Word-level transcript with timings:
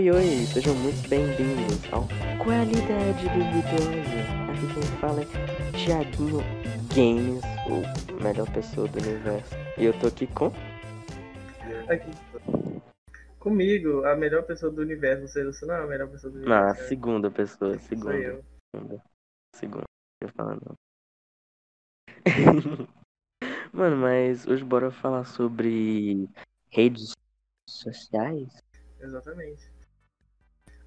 Oi, 0.00 0.10
oi, 0.12 0.46
sejam 0.46 0.74
muito 0.76 1.06
bem-vindos 1.10 1.92
ao 1.92 2.08
Qualidade 2.42 3.22
Duvidosa. 3.28 4.24
Aqui 4.50 4.72
quem 4.72 4.82
fala 4.98 5.20
é 5.20 5.72
Thiaguinho 5.72 6.40
Games, 6.96 7.42
o 7.68 8.22
melhor 8.22 8.50
pessoa 8.50 8.88
do 8.88 8.98
universo. 8.98 9.54
E 9.76 9.84
eu 9.84 9.92
tô 10.00 10.06
aqui 10.06 10.26
com. 10.28 10.46
Aqui. 11.86 12.10
Comigo, 13.38 14.02
a 14.06 14.16
melhor 14.16 14.42
pessoa 14.44 14.72
do 14.72 14.80
universo. 14.80 15.28
Você, 15.28 15.44
você 15.44 15.66
não 15.66 15.74
é 15.74 15.82
a 15.82 15.86
melhor 15.86 16.08
pessoa 16.08 16.32
do 16.32 16.38
Não, 16.40 16.50
a 16.56 16.60
universo. 16.60 16.80
né? 16.82 16.88
segunda 16.88 17.30
pessoa, 17.30 17.78
Sou 17.78 17.88
segunda. 17.88 18.14
eu. 18.16 18.44
Segunda. 18.74 19.02
Segunda. 19.54 19.84
Eu 20.22 20.28
falando. 20.30 20.74
Mano, 23.70 23.96
mas 23.98 24.46
hoje 24.46 24.64
bora 24.64 24.90
falar 24.90 25.24
sobre 25.26 26.26
redes 26.70 27.12
sociais. 27.68 28.48
Exatamente. 28.98 29.78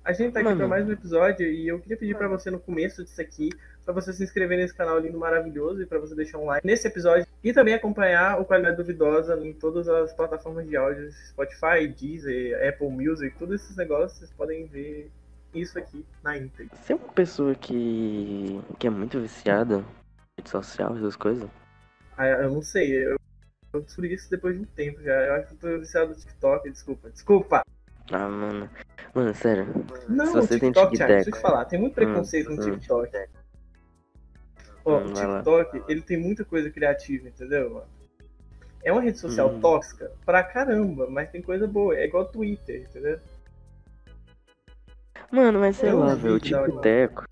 A 0.06 0.12
gente 0.12 0.34
tá 0.34 0.42
aqui 0.42 0.50
Mano. 0.50 0.58
pra 0.58 0.68
mais 0.68 0.86
um 0.86 0.92
episódio 0.92 1.50
e 1.50 1.66
eu 1.66 1.80
queria 1.80 1.96
pedir 1.96 2.18
pra 2.18 2.28
você 2.28 2.52
no 2.52 2.60
começo 2.60 3.06
disso 3.06 3.22
aqui, 3.22 3.50
pra 3.86 3.94
você 3.94 4.12
se 4.12 4.22
inscrever 4.22 4.58
nesse 4.58 4.74
canal 4.74 5.00
lindo 5.00 5.18
maravilhoso 5.18 5.82
e 5.82 5.86
pra 5.86 5.98
você 5.98 6.14
deixar 6.14 6.40
um 6.40 6.46
like 6.46 6.68
nesse 6.68 6.86
episódio 6.86 7.26
e 7.42 7.54
também 7.54 7.74
acompanhar 7.74 8.38
o 8.38 8.44
Qualidade 8.44 8.76
Duvidosa 8.76 9.40
em 9.40 9.54
todas 9.54 9.88
as 9.88 10.12
plataformas 10.12 10.68
de 10.68 10.76
áudio, 10.76 11.10
Spotify, 11.30 11.88
Deezer, 11.88 12.68
Apple 12.68 12.90
Music, 12.90 13.34
todos 13.40 13.62
esses 13.62 13.78
negócios, 13.78 14.20
vocês 14.20 14.32
podem 14.32 14.68
ver 14.68 15.10
isso 15.54 15.80
aqui 15.80 16.06
na 16.22 16.38
íntegra. 16.38 16.76
Você 16.76 16.92
é 16.92 16.96
uma 16.98 17.14
pessoa 17.14 17.56
que, 17.56 18.60
que 18.78 18.88
é 18.88 18.90
muito 18.90 19.22
viciada 19.22 19.78
em 19.78 20.42
rede 20.42 20.50
social, 20.50 20.98
essas 20.98 21.16
coisas? 21.16 21.50
Ah, 22.18 22.28
eu 22.28 22.52
não 22.52 22.62
sei, 22.62 23.06
eu, 23.08 23.18
eu 23.72 23.82
descobri 23.82 24.14
isso 24.14 24.30
depois 24.30 24.58
de 24.58 24.64
um 24.64 24.66
tempo 24.66 25.02
já. 25.02 25.14
Eu 25.14 25.34
acho 25.36 25.48
que 25.48 25.54
eu 25.54 25.58
tô 25.60 25.80
viciado 25.80 26.10
no 26.10 26.16
TikTok, 26.16 26.70
desculpa. 26.70 27.10
Desculpa! 27.10 27.64
Ah, 28.12 28.28
mano. 28.28 28.70
Mano, 29.14 29.34
sério. 29.34 29.66
Não, 30.10 30.26
Se 30.28 30.34
você 30.34 30.60
tem 30.60 30.72
TikTok, 30.72 30.98
Thiago, 30.98 31.14
deixa 31.14 31.30
eu 31.30 31.34
te 31.34 31.42
falar, 31.42 31.66
tem 31.66 31.80
muito 31.80 31.94
preconceito 31.94 32.50
Hum, 32.50 32.56
no 32.56 32.62
hum. 32.62 32.72
TikTok. 32.72 33.18
Ó, 34.86 34.98
Hum, 34.98 35.04
o 35.04 35.14
vai 35.14 35.28
lá. 35.28 35.38
TikTok, 35.38 35.84
ele 35.88 36.02
tem 36.02 36.18
muita 36.18 36.44
coisa 36.44 36.70
criativa, 36.70 37.28
entendeu? 37.28 37.70
mano? 37.76 37.88
É 38.84 38.92
uma 38.92 39.02
rede 39.02 39.18
social 39.18 39.50
Hum. 39.50 39.62
tóxica 39.62 40.12
pra 40.26 40.44
caramba, 40.44 41.10
mas 41.10 41.30
tem 41.32 41.42
coisa 41.42 41.66
boa. 41.66 41.96
É 41.96 42.06
igual 42.06 42.26
Twitter, 42.26 42.82
entendeu? 42.90 43.20
Mano, 45.32 45.60
mas 45.60 45.78
sei 45.78 45.90
É 45.90 45.94
lá, 45.94 46.14
velho. 46.16 46.36
O. 46.36 46.40
Tico-Teco, 46.40 47.24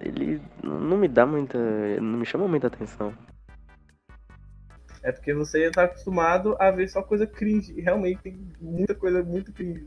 ele 0.00 0.40
não 0.64 0.96
me 0.96 1.06
dá 1.06 1.26
muita. 1.26 1.58
Não 2.00 2.18
me 2.18 2.24
chama 2.24 2.48
muita 2.48 2.68
atenção. 2.68 3.14
É 5.02 5.12
porque 5.12 5.32
você 5.34 5.70
tá 5.70 5.84
acostumado 5.84 6.56
a 6.58 6.70
ver 6.70 6.88
só 6.88 7.02
coisa 7.02 7.26
cringe. 7.26 7.74
E 7.76 7.80
realmente 7.82 8.22
tem 8.22 8.40
muita 8.60 8.94
coisa 8.94 9.22
muito 9.22 9.52
cringe. 9.52 9.86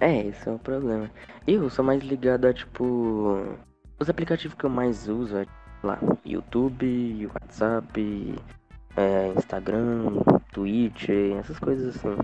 É, 0.00 0.26
esse 0.26 0.48
é 0.48 0.52
o 0.52 0.58
problema. 0.58 1.10
Eu 1.46 1.68
sou 1.70 1.84
mais 1.84 2.02
ligado 2.02 2.46
a, 2.46 2.52
tipo. 2.52 3.56
Os 3.98 4.08
aplicativos 4.08 4.56
que 4.56 4.64
eu 4.64 4.70
mais 4.70 5.08
uso 5.08 5.36
é, 5.36 5.46
lá, 5.82 5.98
YouTube, 6.24 7.28
WhatsApp, 7.34 8.34
é, 8.96 9.32
Instagram, 9.36 10.22
Twitch, 10.52 11.08
essas 11.40 11.58
coisas 11.58 11.96
assim. 11.96 12.16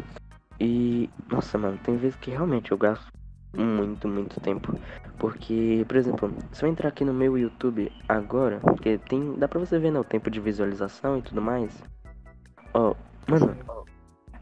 E, 0.61 1.11
nossa, 1.28 1.58
mano, 1.58 1.78
tem 1.83 1.97
vezes 1.97 2.16
que 2.16 2.31
realmente 2.31 2.70
eu 2.70 2.78
gasto 2.78 3.12
muito, 3.53 4.06
muito 4.06 4.41
tempo. 4.41 4.78
Porque, 5.19 5.84
por 5.88 5.97
exemplo, 5.97 6.33
se 6.53 6.64
eu 6.64 6.69
entrar 6.69 6.88
aqui 6.88 7.05
no 7.05 7.14
meu 7.14 7.36
YouTube 7.36 7.91
agora, 8.09 8.61
porque 8.61 8.98
tem. 8.98 9.34
dá 9.36 9.48
pra 9.48 9.59
você 9.59 9.78
ver, 9.78 9.91
né, 9.91 9.98
o 9.98 10.05
tempo 10.05 10.31
de 10.31 10.41
visualização 10.41 11.19
e 11.19 11.22
tudo 11.22 11.41
mais. 11.41 11.83
Ó, 12.72 12.94
mano, 13.28 13.56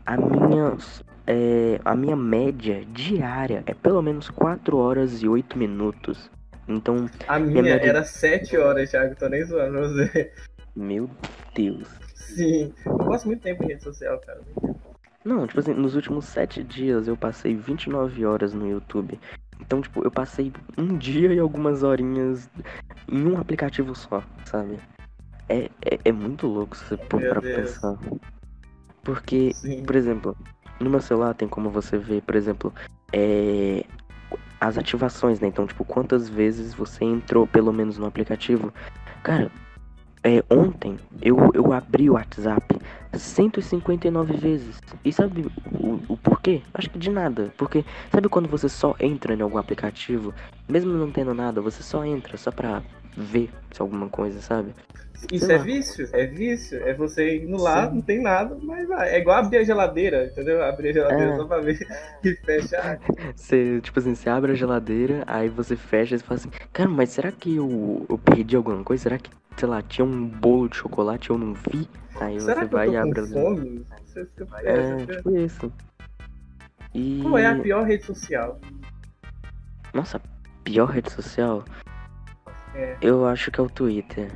a 0.07 0.17
minha. 0.17 0.77
É, 1.25 1.81
a 1.85 1.95
minha 1.95 2.17
média 2.17 2.85
diária 2.87 3.63
é 3.65 3.73
pelo 3.75 4.03
menos 4.03 4.29
4 4.29 4.77
horas 4.77 5.23
e 5.23 5.29
8 5.29 5.57
minutos. 5.57 6.29
Então, 6.67 7.09
A 7.29 7.39
minha 7.39 7.63
média- 7.63 7.89
era 7.89 8.03
7 8.05 8.57
horas, 8.57 8.91
Thiago. 8.91 9.15
Tô 9.15 9.29
nem 9.29 9.45
zoando 9.45 9.79
você. 9.81 10.33
meu 10.75 11.09
Deus. 11.55 11.89
Sim. 12.15 12.73
Eu 12.85 12.99
passo 12.99 13.27
muito 13.29 13.43
tempo 13.43 13.63
em 13.63 13.69
rede 13.69 13.83
social, 13.85 14.19
cara. 14.19 14.41
Não, 15.25 15.47
tipo 15.47 15.61
assim, 15.61 15.75
nos 15.75 15.95
últimos 15.95 16.25
7 16.25 16.65
dias 16.65 17.07
eu 17.07 17.17
passei 17.17 17.55
29 17.55 18.25
horas 18.27 18.53
no 18.53 18.69
YouTube. 18.69 19.19
Então, 19.61 19.81
tipo, 19.81 20.03
eu 20.05 20.11
passei 20.11 20.53
um 20.77 20.97
dia 20.99 21.33
e 21.33 21.39
algumas 21.39 21.85
horinhas 21.85 22.51
em 23.09 23.25
um 23.27 23.39
aplicativo 23.39 23.95
só, 23.95 24.25
sabe? 24.45 24.77
É, 25.49 25.71
é, 25.85 25.99
é 26.07 26.11
muito 26.13 26.49
louco 26.49 26.77
se 26.77 26.85
você 26.85 26.97
pôr 26.97 27.21
pra 27.21 27.41
Deus. 27.41 27.55
pensar. 27.55 27.97
Porque, 29.03 29.53
Sim. 29.55 29.83
por 29.85 29.97
exemplo, 29.97 30.37
no 30.81 30.91
meu 30.91 31.01
celular 31.01 31.35
tem 31.35 31.49
como 31.49 31.71
você 31.71 31.99
ver, 31.99 32.23
por 32.23 32.37
exemplo, 32.37 32.73
é, 33.13 33.85
as 34.61 34.79
ativações, 34.79 35.41
né? 35.41 35.49
Então, 35.49 35.67
tipo, 35.67 35.85
quantas 35.85 36.29
vezes 36.29 36.75
você 36.75 37.05
entrou 37.05 37.47
pelo 37.47 37.73
menos 37.73 37.99
no 37.99 38.07
aplicativo. 38.07 38.73
Cara, 39.23 39.51
é, 40.23 40.43
ontem 40.49 40.97
eu, 41.21 41.37
eu 41.53 41.73
abri 41.73 42.09
o 42.09 42.15
WhatsApp 42.15 42.79
159 43.13 44.37
vezes. 44.37 44.79
E 45.05 45.13
sabe 45.13 45.47
o, 45.73 46.13
o 46.13 46.17
porquê? 46.17 46.63
Acho 46.73 46.89
que 46.91 46.99
de 46.99 47.11
nada. 47.11 47.53
Porque 47.57 47.85
sabe 48.13 48.29
quando 48.29 48.49
você 48.49 48.69
só 48.69 48.95
entra 49.01 49.35
em 49.35 49.41
algum 49.41 49.59
aplicativo, 49.59 50.33
mesmo 50.69 50.93
não 50.93 51.11
tendo 51.11 51.35
nada, 51.35 51.61
você 51.61 51.83
só 51.83 52.05
entra 52.05 52.37
só 52.37 52.53
pra 52.53 52.83
ver 53.17 53.51
se 53.73 53.83
alguma 53.83 54.09
coisa, 54.09 54.41
sabe? 54.41 54.75
Isso 55.31 55.51
é 55.53 55.59
vício? 55.59 56.09
É 56.13 56.27
vício. 56.27 56.83
É 56.87 56.93
você 56.95 57.37
indo 57.45 57.57
lá, 57.63 57.89
Sim. 57.89 57.95
não 57.97 58.03
tem 58.03 58.21
nada, 58.21 58.57
mas 58.63 58.89
vai. 58.89 59.11
É 59.11 59.19
igual 59.19 59.37
abrir 59.39 59.59
a 59.59 59.65
geladeira, 59.65 60.27
entendeu? 60.27 60.63
Abrir 60.65 60.89
a 60.89 60.93
geladeira 60.93 61.33
É. 61.33 61.37
só 61.37 61.45
pra 61.47 61.61
ver 61.61 61.79
e 62.25 62.35
fechar. 62.37 62.99
Você, 63.37 63.81
tipo 63.81 63.99
assim, 63.99 64.15
você 64.15 64.29
abre 64.29 64.53
a 64.53 64.55
geladeira, 64.55 65.23
aí 65.27 65.49
você 65.49 65.77
fecha 65.77 66.17
e 66.17 66.19
fala 66.19 66.41
assim, 66.41 66.51
cara, 66.73 66.89
mas 66.89 67.11
será 67.11 67.31
que 67.31 67.57
eu, 67.57 68.05
eu 68.09 68.19
perdi 68.19 68.57
alguma 68.57 68.83
coisa? 68.83 69.03
Será 69.05 69.19
que, 69.19 69.31
sei 69.57 69.69
lá, 69.69 69.81
tinha 69.83 70.05
um 70.05 70.27
bolo 70.27 70.69
de 70.69 70.77
chocolate 70.77 71.29
e 71.29 71.33
eu 71.33 71.39
não 71.39 71.55
vi? 71.55 71.89
Aí 72.21 72.41
Será 72.41 72.55
você 72.63 72.69
que 72.69 72.75
eu 72.75 72.79
vai 72.79 72.89
e 72.91 72.97
abre 72.97 73.21
a 73.21 73.25
geladeira. 73.25 73.83
Você 74.05 74.27
fica- 74.27 74.47
é, 74.65 74.79
É, 75.03 75.07
tipo 75.07 75.37
isso. 75.37 75.73
E. 76.95 77.21
Qual 77.23 77.39
é 77.39 77.47
a 77.47 77.59
pior 77.59 77.85
rede 77.85 78.05
social? 78.05 78.61
Nossa, 79.95 80.21
pior 80.65 80.87
rede 80.87 81.11
social? 81.11 81.65
É. 82.75 82.97
Eu 83.03 83.27
acho 83.27 83.51
que 83.51 83.61
é 83.61 83.63
o 83.63 83.69
Twitter. 83.71 84.31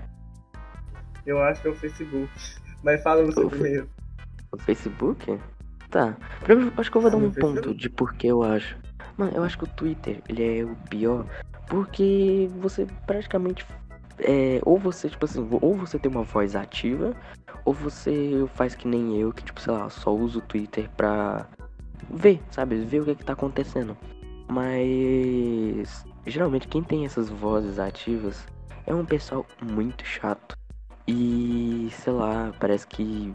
Eu 1.26 1.42
acho 1.42 1.60
que 1.60 1.69
é 1.69 1.70
o 1.70 1.75
Facebook. 1.75 2.31
Mas 2.82 3.03
fala 3.03 3.25
você 3.25 3.41
O 3.41 3.50
primeiro. 3.50 3.88
O 4.53 4.59
Facebook? 4.59 5.38
Tá. 5.91 6.16
Primeiro, 6.41 6.72
acho 6.76 6.91
que 6.91 6.97
eu 6.97 7.03
vou 7.03 7.10
dar 7.10 7.16
um 7.16 7.31
ponto 7.31 7.75
de 7.75 7.91
por 7.91 8.14
que 8.14 8.28
eu 8.28 8.42
acho. 8.42 8.76
Mano, 9.16 9.32
eu 9.34 9.42
acho 9.42 9.59
que 9.59 9.64
o 9.64 9.69
Twitter, 9.69 10.22
ele 10.28 10.60
é 10.60 10.64
o 10.64 10.76
pior. 10.88 11.26
Porque 11.69 12.48
você 12.59 12.87
praticamente. 13.06 13.66
É, 14.19 14.60
ou 14.64 14.78
você, 14.78 15.10
tipo 15.10 15.25
assim, 15.25 15.47
ou 15.60 15.75
você 15.75 15.98
tem 15.98 16.10
uma 16.10 16.22
voz 16.22 16.56
ativa, 16.56 17.14
ou 17.64 17.75
você 17.75 18.47
faz 18.54 18.75
que 18.75 18.88
nem 18.88 19.20
eu, 19.20 19.31
que, 19.32 19.44
tipo, 19.44 19.60
sei 19.60 19.72
lá, 19.75 19.91
só 19.91 20.14
usa 20.14 20.38
o 20.38 20.43
Twitter 20.43 20.88
pra 20.97 21.47
ver, 22.10 22.41
sabe? 22.50 22.76
Ver 22.76 23.00
o 23.00 23.04
que, 23.04 23.16
que 23.16 23.25
tá 23.25 23.32
acontecendo. 23.32 23.97
Mas. 24.48 26.04
Geralmente, 26.25 26.69
quem 26.69 26.82
tem 26.82 27.04
essas 27.04 27.28
vozes 27.28 27.78
ativas 27.78 28.47
é 28.87 28.94
um 28.94 29.04
pessoal 29.04 29.44
muito 29.62 30.04
chato. 30.04 30.56
E, 31.09 31.89
sei 31.93 32.12
lá, 32.12 32.53
parece 32.59 32.87
que. 32.87 33.33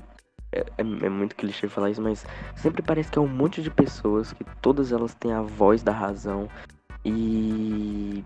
É, 0.52 0.60
é- 0.60 1.06
é 1.06 1.10
muito 1.10 1.36
clichê 1.36 1.68
falar 1.70 1.90
isso, 1.90 2.02
mas 2.02 2.26
sempre 2.56 2.82
parece 2.82 3.10
que 3.10 3.18
é 3.18 3.22
um 3.22 3.28
monte 3.28 3.62
de 3.62 3.70
pessoas 3.72 4.34
que 4.34 4.44
todas 4.62 4.92
elas 4.92 5.14
têm 5.16 5.32
a 5.32 5.42
voz 5.42 5.82
da 5.82 5.94
razão 5.94 6.50
e 7.06 8.24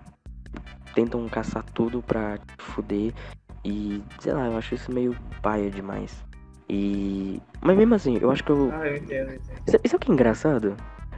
tentam 0.96 1.28
caçar 1.30 1.64
tudo 1.74 2.02
pra 2.02 2.38
te 2.38 2.64
fuder. 2.64 3.14
E, 3.64 4.02
sei 4.20 4.34
lá, 4.34 4.48
eu 4.48 4.58
acho 4.58 4.74
isso 4.76 4.92
meio 4.92 5.16
paia 5.42 5.70
demais. 5.70 6.24
E. 6.70 7.40
Mas 7.62 7.78
mesmo 7.78 7.94
assim, 7.96 8.18
eu 8.20 8.32
acho 8.32 8.44
que 8.44 8.52
eu. 8.52 8.72
Ah, 8.74 8.88
eu 8.88 8.98
entendo, 8.98 9.30
eu 9.30 9.36
entendo. 9.36 9.62
Isso, 9.68 9.78
isso 9.84 9.96
é 9.96 9.98
o 9.98 10.00
que 10.00 10.10
é 10.12 10.14
engraçado? 10.14 10.76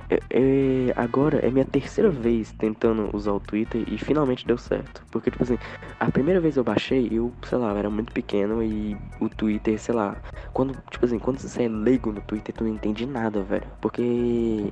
É- 0.09 0.21
é- 0.29 0.93
agora 0.95 1.45
é 1.45 1.51
minha 1.51 1.65
terceira 1.65 2.09
vez 2.09 2.53
tentando 2.53 3.09
usar 3.13 3.33
o 3.33 3.39
Twitter 3.39 3.83
e 3.87 3.97
finalmente 3.97 4.47
deu 4.47 4.57
certo. 4.57 5.03
Porque, 5.11 5.29
tipo 5.29 5.43
assim, 5.43 5.57
a 5.99 6.09
primeira 6.09 6.39
vez 6.39 6.55
eu 6.55 6.63
baixei, 6.63 7.09
eu, 7.11 7.33
sei 7.43 7.57
lá, 7.57 7.71
eu 7.71 7.77
era 7.77 7.89
muito 7.89 8.13
pequeno 8.13 8.63
e 8.63 8.97
o 9.19 9.27
Twitter, 9.27 9.77
sei 9.79 9.93
lá, 9.93 10.15
quando, 10.53 10.73
tipo 10.89 11.05
assim, 11.05 11.19
quando 11.19 11.39
você 11.39 11.63
é 11.63 11.67
leigo 11.67 12.11
no 12.11 12.21
Twitter, 12.21 12.55
tu 12.55 12.63
não 12.63 12.71
entende 12.71 13.05
nada, 13.05 13.41
velho. 13.43 13.67
Porque 13.81 14.71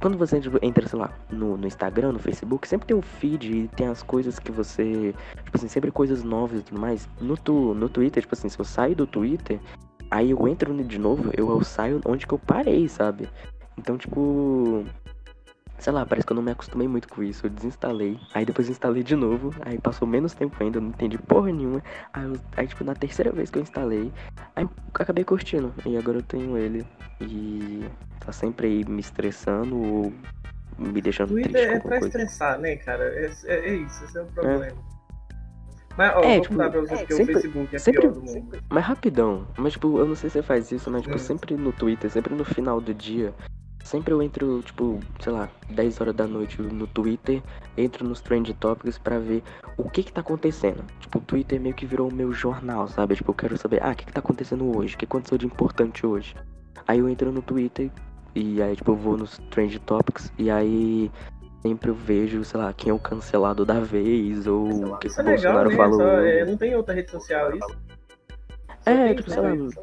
quando 0.00 0.16
você 0.16 0.40
tipo, 0.40 0.58
entra, 0.62 0.86
sei 0.86 0.98
lá, 0.98 1.10
no, 1.30 1.56
no 1.56 1.66
Instagram, 1.66 2.12
no 2.12 2.18
Facebook, 2.18 2.66
sempre 2.66 2.86
tem 2.86 2.96
o 2.96 3.02
feed 3.02 3.52
e 3.52 3.68
tem 3.68 3.88
as 3.88 4.02
coisas 4.02 4.38
que 4.38 4.50
você. 4.50 5.14
Tipo 5.44 5.56
assim, 5.56 5.68
sempre 5.68 5.90
coisas 5.90 6.22
novas 6.22 6.60
e 6.60 6.62
tudo 6.62 6.80
mais. 6.80 7.08
No, 7.20 7.36
tu, 7.36 7.74
no 7.74 7.88
Twitter, 7.88 8.22
tipo 8.22 8.34
assim, 8.34 8.48
se 8.48 8.58
eu 8.58 8.64
saio 8.64 8.96
do 8.96 9.06
Twitter, 9.06 9.60
aí 10.10 10.30
eu 10.30 10.48
entro 10.48 10.72
de 10.82 10.98
novo, 10.98 11.30
eu, 11.36 11.50
eu 11.50 11.62
saio 11.64 12.00
onde 12.06 12.26
que 12.26 12.32
eu 12.34 12.38
parei, 12.38 12.88
sabe? 12.88 13.28
Então, 13.76 13.96
tipo. 13.98 14.84
Sei 15.78 15.92
lá, 15.92 16.06
parece 16.06 16.26
que 16.26 16.32
eu 16.32 16.36
não 16.36 16.42
me 16.42 16.50
acostumei 16.52 16.88
muito 16.88 17.06
com 17.06 17.22
isso. 17.22 17.44
Eu 17.46 17.50
desinstalei. 17.50 18.18
Aí 18.32 18.46
depois 18.46 18.68
instalei 18.68 19.02
de 19.02 19.14
novo. 19.14 19.54
Aí 19.60 19.78
passou 19.78 20.08
menos 20.08 20.32
tempo 20.32 20.56
ainda, 20.58 20.78
eu 20.78 20.82
não 20.82 20.88
entendi 20.88 21.18
porra 21.18 21.52
nenhuma. 21.52 21.82
Aí, 22.14 22.24
eu- 22.24 22.40
aí, 22.56 22.66
tipo, 22.66 22.82
na 22.82 22.94
terceira 22.94 23.30
vez 23.30 23.50
que 23.50 23.58
eu 23.58 23.62
instalei, 23.62 24.10
aí 24.56 24.64
eu 24.64 24.70
acabei 24.94 25.22
curtindo. 25.22 25.74
E 25.84 25.96
agora 25.98 26.16
eu 26.18 26.22
tenho 26.22 26.56
ele. 26.56 26.86
E 27.20 27.84
tá 28.20 28.32
sempre 28.32 28.66
aí 28.68 28.84
me 28.86 29.00
estressando 29.00 29.76
ou 29.78 30.12
me 30.78 31.00
deixando 31.02 31.28
Twitter 31.28 31.52
triste 31.52 31.68
é 31.68 31.78
pra 31.80 31.88
coisa. 31.90 32.06
estressar, 32.06 32.58
né, 32.58 32.76
cara? 32.76 33.04
É, 33.04 33.30
é- 33.44 33.68
é 33.68 33.74
isso, 33.74 34.02
esse 34.04 34.16
é 34.16 34.22
o 34.22 34.26
problema. 34.26 34.68
Mas, 35.96 36.12
ó, 36.14 36.20
É, 36.20 36.32
vou 36.34 36.40
tipo, 36.42 36.54
pra 36.56 36.68
vocês 36.68 37.00
é, 37.00 37.04
que 37.06 37.12
o 37.14 37.16
sempre- 37.16 37.34
Facebook 37.34 37.76
é 37.76 37.78
sempre- 37.78 38.00
pior 38.02 38.12
do 38.12 38.22
mundo. 38.22 38.58
Mas 38.68 38.84
rapidão, 38.84 39.46
mas 39.58 39.72
tipo, 39.74 39.98
eu 39.98 40.06
não 40.06 40.14
sei 40.14 40.28
se 40.28 40.34
você 40.34 40.42
faz 40.42 40.70
isso, 40.72 40.90
mas 40.90 41.02
tipo, 41.02 41.14
Hum. 41.14 41.18
sempre 41.18 41.54
no 41.54 41.72
Twitter, 41.72 42.10
sempre 42.10 42.34
no 42.34 42.44
final 42.44 42.80
do 42.82 42.92
dia, 42.92 43.32
sempre 43.86 44.12
eu 44.12 44.22
entro, 44.22 44.62
tipo, 44.62 45.00
sei 45.20 45.32
lá, 45.32 45.48
10 45.70 46.00
horas 46.00 46.14
da 46.14 46.26
noite 46.26 46.60
no 46.60 46.86
Twitter, 46.86 47.42
entro 47.76 48.06
nos 48.06 48.20
Trend 48.20 48.52
Topics 48.54 48.98
pra 48.98 49.18
ver 49.18 49.42
o 49.76 49.88
que 49.88 50.02
que 50.02 50.12
tá 50.12 50.20
acontecendo. 50.20 50.84
Tipo, 51.00 51.18
o 51.18 51.22
Twitter 51.22 51.60
meio 51.60 51.74
que 51.74 51.86
virou 51.86 52.08
o 52.08 52.14
meu 52.14 52.32
jornal, 52.32 52.88
sabe? 52.88 53.14
Tipo, 53.14 53.30
eu 53.30 53.34
quero 53.34 53.56
saber, 53.56 53.82
ah, 53.82 53.90
o 53.90 53.94
que 53.94 54.06
que 54.06 54.12
tá 54.12 54.20
acontecendo 54.20 54.76
hoje? 54.76 54.94
O 54.94 54.98
que 54.98 55.04
aconteceu 55.04 55.38
de 55.38 55.46
importante 55.46 56.06
hoje? 56.06 56.34
Aí 56.86 56.98
eu 56.98 57.08
entro 57.08 57.32
no 57.32 57.40
Twitter 57.40 57.90
e 58.34 58.60
aí, 58.60 58.76
tipo, 58.76 58.90
eu 58.92 58.96
vou 58.96 59.16
nos 59.16 59.38
Trend 59.50 59.78
Topics 59.80 60.32
e 60.38 60.50
aí 60.50 61.10
sempre 61.62 61.90
eu 61.90 61.94
vejo, 61.94 62.44
sei 62.44 62.60
lá, 62.60 62.72
quem 62.72 62.90
é 62.90 62.94
o 62.94 62.98
cancelado 62.98 63.64
da 63.64 63.80
vez 63.80 64.46
ou 64.46 64.94
o 64.94 64.98
que, 64.98 65.08
o 65.08 65.10
é 65.10 65.22
legal, 65.22 65.24
Bolsonaro 65.24 65.70
né? 65.70 65.76
falou. 65.76 65.98
Só, 65.98 66.10
é, 66.20 66.44
não 66.44 66.56
tem 66.56 66.74
outra 66.76 66.94
rede 66.94 67.10
social 67.10 67.56
isso. 67.56 67.76
É, 68.84 69.14
tipo, 69.14 69.30
sei 69.30 69.42
lá, 69.42 69.54
isso. 69.54 69.80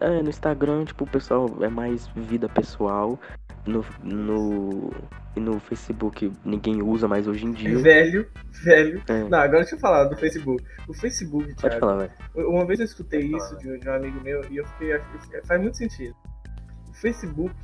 É, 0.00 0.22
no 0.22 0.28
Instagram, 0.28 0.84
tipo, 0.84 1.04
o 1.04 1.06
pessoal 1.06 1.48
é 1.62 1.68
mais 1.68 2.06
vida 2.08 2.48
pessoal. 2.48 3.18
No, 3.66 3.84
no, 4.04 4.92
e 5.34 5.40
no 5.40 5.58
Facebook 5.58 6.32
ninguém 6.44 6.80
usa 6.82 7.08
mais 7.08 7.26
hoje 7.26 7.46
em 7.46 7.52
dia. 7.52 7.76
Velho, 7.78 8.28
velho. 8.62 9.02
É. 9.08 9.24
Não, 9.24 9.38
agora 9.38 9.62
deixa 9.62 9.74
eu 9.74 9.80
falar 9.80 10.04
do 10.04 10.16
Facebook. 10.16 10.62
O 10.86 10.94
Facebook, 10.94 11.46
Pode 11.46 11.56
Thiago, 11.60 11.80
falar, 11.80 11.96
velho. 11.96 12.48
Uma 12.48 12.64
vez 12.64 12.78
eu 12.78 12.84
escutei 12.84 13.22
isso 13.22 13.58
de 13.58 13.68
um, 13.72 13.78
de 13.78 13.88
um 13.88 13.92
amigo 13.94 14.20
meu 14.22 14.40
e 14.50 14.58
eu 14.58 14.66
fiquei, 14.66 14.92
acho 14.92 15.28
que 15.28 15.42
faz 15.46 15.60
muito 15.60 15.76
sentido. 15.76 16.14
O 16.88 16.94
Facebook, 16.94 17.54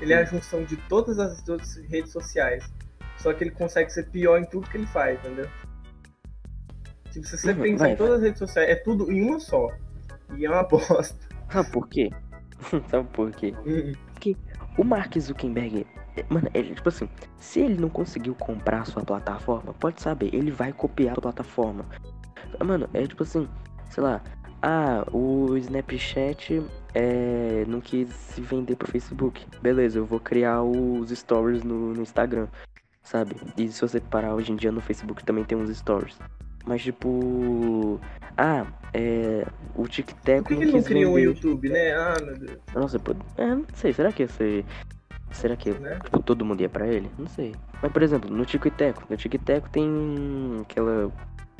ele 0.00 0.12
é 0.12 0.18
a 0.18 0.24
junção 0.24 0.62
de 0.64 0.76
todas 0.88 1.18
as 1.18 1.48
outras 1.48 1.76
redes 1.88 2.12
sociais. 2.12 2.70
Só 3.16 3.32
que 3.32 3.42
ele 3.44 3.50
consegue 3.52 3.90
ser 3.90 4.10
pior 4.10 4.38
em 4.38 4.44
tudo 4.44 4.68
que 4.68 4.76
ele 4.76 4.86
faz, 4.86 5.18
entendeu? 5.20 5.48
Tipo, 7.10 7.26
se 7.26 7.38
você 7.38 7.52
Uhum, 7.52 7.62
pensar 7.62 7.84
vai, 7.84 7.92
em 7.94 7.96
todas 7.96 8.16
as 8.16 8.22
redes 8.22 8.38
sociais, 8.38 8.68
é 8.68 8.74
tudo 8.74 9.10
em 9.10 9.22
uma 9.26 9.40
só. 9.40 9.70
E 10.36 10.44
é 10.44 10.50
uma 10.50 10.64
bosta. 10.68 11.25
Sabe 11.50 11.70
por 11.70 11.88
quê? 11.88 12.10
Sabe 12.88 13.08
por 13.12 13.30
quê? 13.32 13.54
Hum, 13.66 13.92
O 14.78 14.84
Mark 14.84 15.16
Zuckerberg, 15.18 15.86
é, 16.16 16.24
mano, 16.28 16.48
ele, 16.54 16.74
tipo 16.74 16.88
assim, 16.88 17.08
se 17.38 17.60
ele 17.60 17.80
não 17.80 17.88
conseguiu 17.88 18.34
comprar 18.34 18.80
a 18.80 18.84
sua 18.84 19.02
plataforma, 19.04 19.72
pode 19.74 20.00
saber, 20.00 20.34
ele 20.34 20.50
vai 20.50 20.72
copiar 20.72 21.16
a 21.16 21.20
plataforma. 21.20 21.84
Mano, 22.64 22.88
é 22.94 23.06
tipo 23.06 23.22
assim, 23.22 23.48
sei 23.90 24.02
lá, 24.02 24.22
ah, 24.62 25.06
o 25.12 25.56
Snapchat 25.56 26.62
é, 26.94 27.64
não 27.68 27.80
quis 27.80 28.08
se 28.08 28.40
vender 28.40 28.76
pro 28.76 28.90
Facebook. 28.90 29.46
Beleza, 29.60 29.98
eu 29.98 30.06
vou 30.06 30.18
criar 30.18 30.62
os 30.62 31.10
stories 31.10 31.62
no, 31.62 31.94
no 31.94 32.02
Instagram, 32.02 32.48
sabe? 33.02 33.36
E 33.56 33.68
se 33.68 33.80
você 33.80 34.00
parar 34.00 34.34
hoje 34.34 34.52
em 34.52 34.56
dia 34.56 34.72
no 34.72 34.80
Facebook 34.80 35.24
também 35.24 35.44
tem 35.44 35.56
uns 35.56 35.70
stories. 35.76 36.18
Mas 36.66 36.82
tipo. 36.82 38.00
Ah, 38.36 38.66
é. 38.92 39.46
O 39.74 39.86
TikTok 39.86 40.42
Por 40.42 40.48
que, 40.48 40.54
ele 40.54 40.72
não 40.72 40.78
um 40.80 40.82
vender. 40.82 41.22
YouTube, 41.22 41.68
né? 41.68 41.92
Ah, 41.94 42.14
meu 42.22 42.36
Deus. 42.36 42.58
Nossa, 42.74 42.98
pô, 42.98 43.14
é, 43.36 43.46
não 43.46 43.64
sei, 43.74 43.92
será 43.92 44.12
que 44.12 44.22
ia 44.24 44.28
ser. 44.28 44.64
Será 45.30 45.56
que 45.56 45.70
Né? 45.70 45.98
tipo, 46.02 46.22
todo 46.22 46.44
mundo 46.44 46.60
ia 46.60 46.68
pra 46.68 46.86
ele? 46.86 47.10
Não 47.18 47.26
sei. 47.26 47.54
Mas, 47.82 47.92
por 47.92 48.02
exemplo, 48.02 48.30
no 48.30 48.44
Tico 48.44 48.68
e 48.68 48.70
Teco, 48.70 49.02
no 49.08 49.16
Tico 49.16 49.36
e 49.36 49.38
Teco 49.38 49.68
tem 49.70 49.88
aquela. 50.62 51.10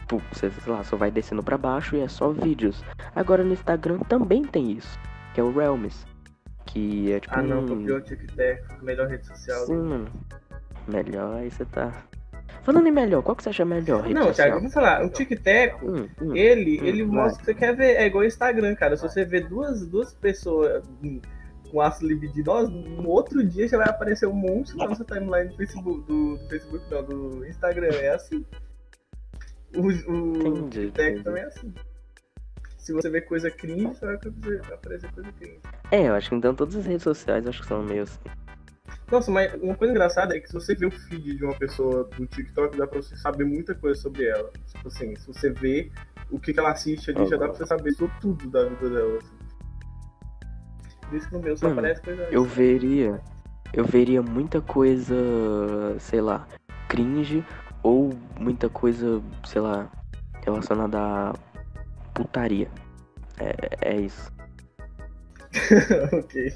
Pô, 0.09 0.21
você, 0.33 0.51
sei 0.51 0.73
lá, 0.73 0.83
só 0.85 0.97
vai 0.97 1.11
descendo 1.11 1.43
pra 1.43 1.59
baixo 1.59 1.97
e 1.97 2.01
é 2.01 2.09
só 2.09 2.31
vídeos. 2.31 2.83
Agora 3.15 3.43
no 3.45 3.53
Instagram 3.53 3.99
também 4.09 4.45
tem 4.45 4.73
isso, 4.73 4.99
que 5.35 5.41
é 5.41 5.43
o 5.43 5.53
Realms. 5.53 6.07
Que 6.65 7.13
é 7.13 7.21
tipo. 7.21 7.35
Ah, 7.35 7.43
não, 7.43 7.65
um... 7.65 7.69
copiou 7.69 7.99
o 7.99 8.01
TikTok, 8.01 8.83
melhor 8.83 9.09
rede 9.09 9.27
social. 9.27 9.67
Sim, 9.67 9.77
mano. 9.83 10.09
Melhor, 10.89 11.37
aí 11.37 11.51
você 11.51 11.65
tá. 11.65 11.93
Falando 12.67 12.89
em 12.89 12.91
melhor, 12.91 13.23
qual 13.23 13.37
que 13.37 13.45
você 13.45 13.51
acha 13.51 13.65
melhor? 13.65 14.09
Não? 14.09 14.33
Thiago, 14.33 14.61
vou 14.61 14.69
falar, 14.69 15.05
o 15.05 15.09
TikTok, 15.09 15.85
Hum, 15.85 16.09
hum. 16.21 16.35
ele, 16.35 16.81
Hum, 16.81 16.85
ele 16.85 17.05
mostra 17.05 17.37
o 17.37 17.39
que 17.39 17.45
você 17.45 17.55
quer 17.55 17.77
ver. 17.77 17.95
É 17.95 18.07
igual 18.07 18.25
o 18.25 18.27
Instagram, 18.27 18.75
cara. 18.75 18.97
Se 18.97 19.05
você 19.05 19.25
vê 19.25 19.41
duas, 19.41 19.87
duas 19.87 20.13
pessoas 20.13 20.83
hum, 21.01 21.21
com 21.71 21.81
ácido 21.81 22.09
libidinoso, 22.09 22.69
no 22.73 23.09
outro 23.09 23.45
dia 23.47 23.69
já 23.69 23.77
vai 23.79 23.89
aparecer 23.89 24.27
um 24.27 24.33
monstro 24.33 24.79
na 24.79 24.89
nossa 24.89 25.05
timeline 25.05 25.49
do 25.51 25.57
Facebook, 25.57 26.07
do, 26.09 26.39
do 26.39 26.49
Facebook 26.49 26.85
não, 26.91 27.05
do 27.05 27.47
Instagram. 27.47 27.95
É 27.95 28.09
assim. 28.09 28.45
O, 29.77 29.87
o 29.87 30.69
TikTok 30.69 31.23
também 31.23 31.45
é 31.45 31.47
assim. 31.47 31.73
Se 32.79 32.93
você 32.93 33.09
vê 33.09 33.21
coisa 33.21 33.49
cringe, 33.49 33.97
vai 34.01 34.17
aparecer, 34.17 34.61
vai 34.63 34.75
aparecer 34.75 35.13
coisa 35.13 35.33
cringe. 35.39 35.61
É, 35.93 36.09
eu 36.09 36.15
acho 36.15 36.31
que 36.31 36.35
então 36.35 36.53
todas 36.53 36.75
as 36.75 36.85
redes 36.85 37.05
sociais 37.05 37.47
acho 37.47 37.63
que 37.63 37.69
são 37.69 37.81
meio 37.85 38.03
assim. 38.03 38.19
Nossa, 39.11 39.31
mas 39.31 39.55
uma 39.63 39.75
coisa 39.75 39.93
engraçada 39.93 40.37
é 40.37 40.41
que 40.41 40.49
se 40.49 40.55
você 40.55 40.75
vê 40.75 40.87
o 40.87 40.91
feed 40.91 41.37
de 41.37 41.45
uma 41.45 41.55
pessoa 41.55 42.05
do 42.17 42.27
TikTok, 42.27 42.77
dá 42.77 42.87
pra 42.87 43.01
você 43.01 43.17
saber 43.17 43.45
muita 43.45 43.75
coisa 43.75 44.01
sobre 44.01 44.27
ela. 44.27 44.51
Tipo 44.67 44.89
assim, 44.89 45.15
se 45.17 45.27
você 45.27 45.51
vê 45.51 45.91
o 46.31 46.41
que, 46.41 46.53
que 46.53 46.59
ela 46.59 46.73
assiste 46.73 47.11
ali, 47.11 47.27
já 47.29 47.37
dá 47.37 47.49
pra 47.49 47.57
você 47.57 47.67
saber 47.67 47.93
sobre 47.93 48.15
tudo 48.21 48.51
da 48.51 48.65
vida 48.65 48.91
dela. 48.91 49.19
Assim. 49.19 49.37
Que 51.11 51.33
no 51.33 51.41
meu 51.41 51.57
só 51.57 51.69
Mano, 51.69 51.79
aparece 51.79 52.03
coisa. 52.03 52.23
Eu 52.31 52.45
veria. 52.45 53.21
Eu 53.73 53.85
veria 53.85 54.23
muita 54.23 54.61
coisa, 54.61 55.15
sei 55.99 56.21
lá, 56.21 56.49
cringe 56.89 57.45
ou 57.83 58.13
muita 58.39 58.69
coisa, 58.69 59.23
sei 59.45 59.61
lá, 59.61 59.91
relacionada 60.45 60.99
a 60.99 61.33
putaria. 62.15 62.69
É, 63.39 63.95
é 63.95 64.01
isso. 64.01 64.33
ok. 66.13 66.53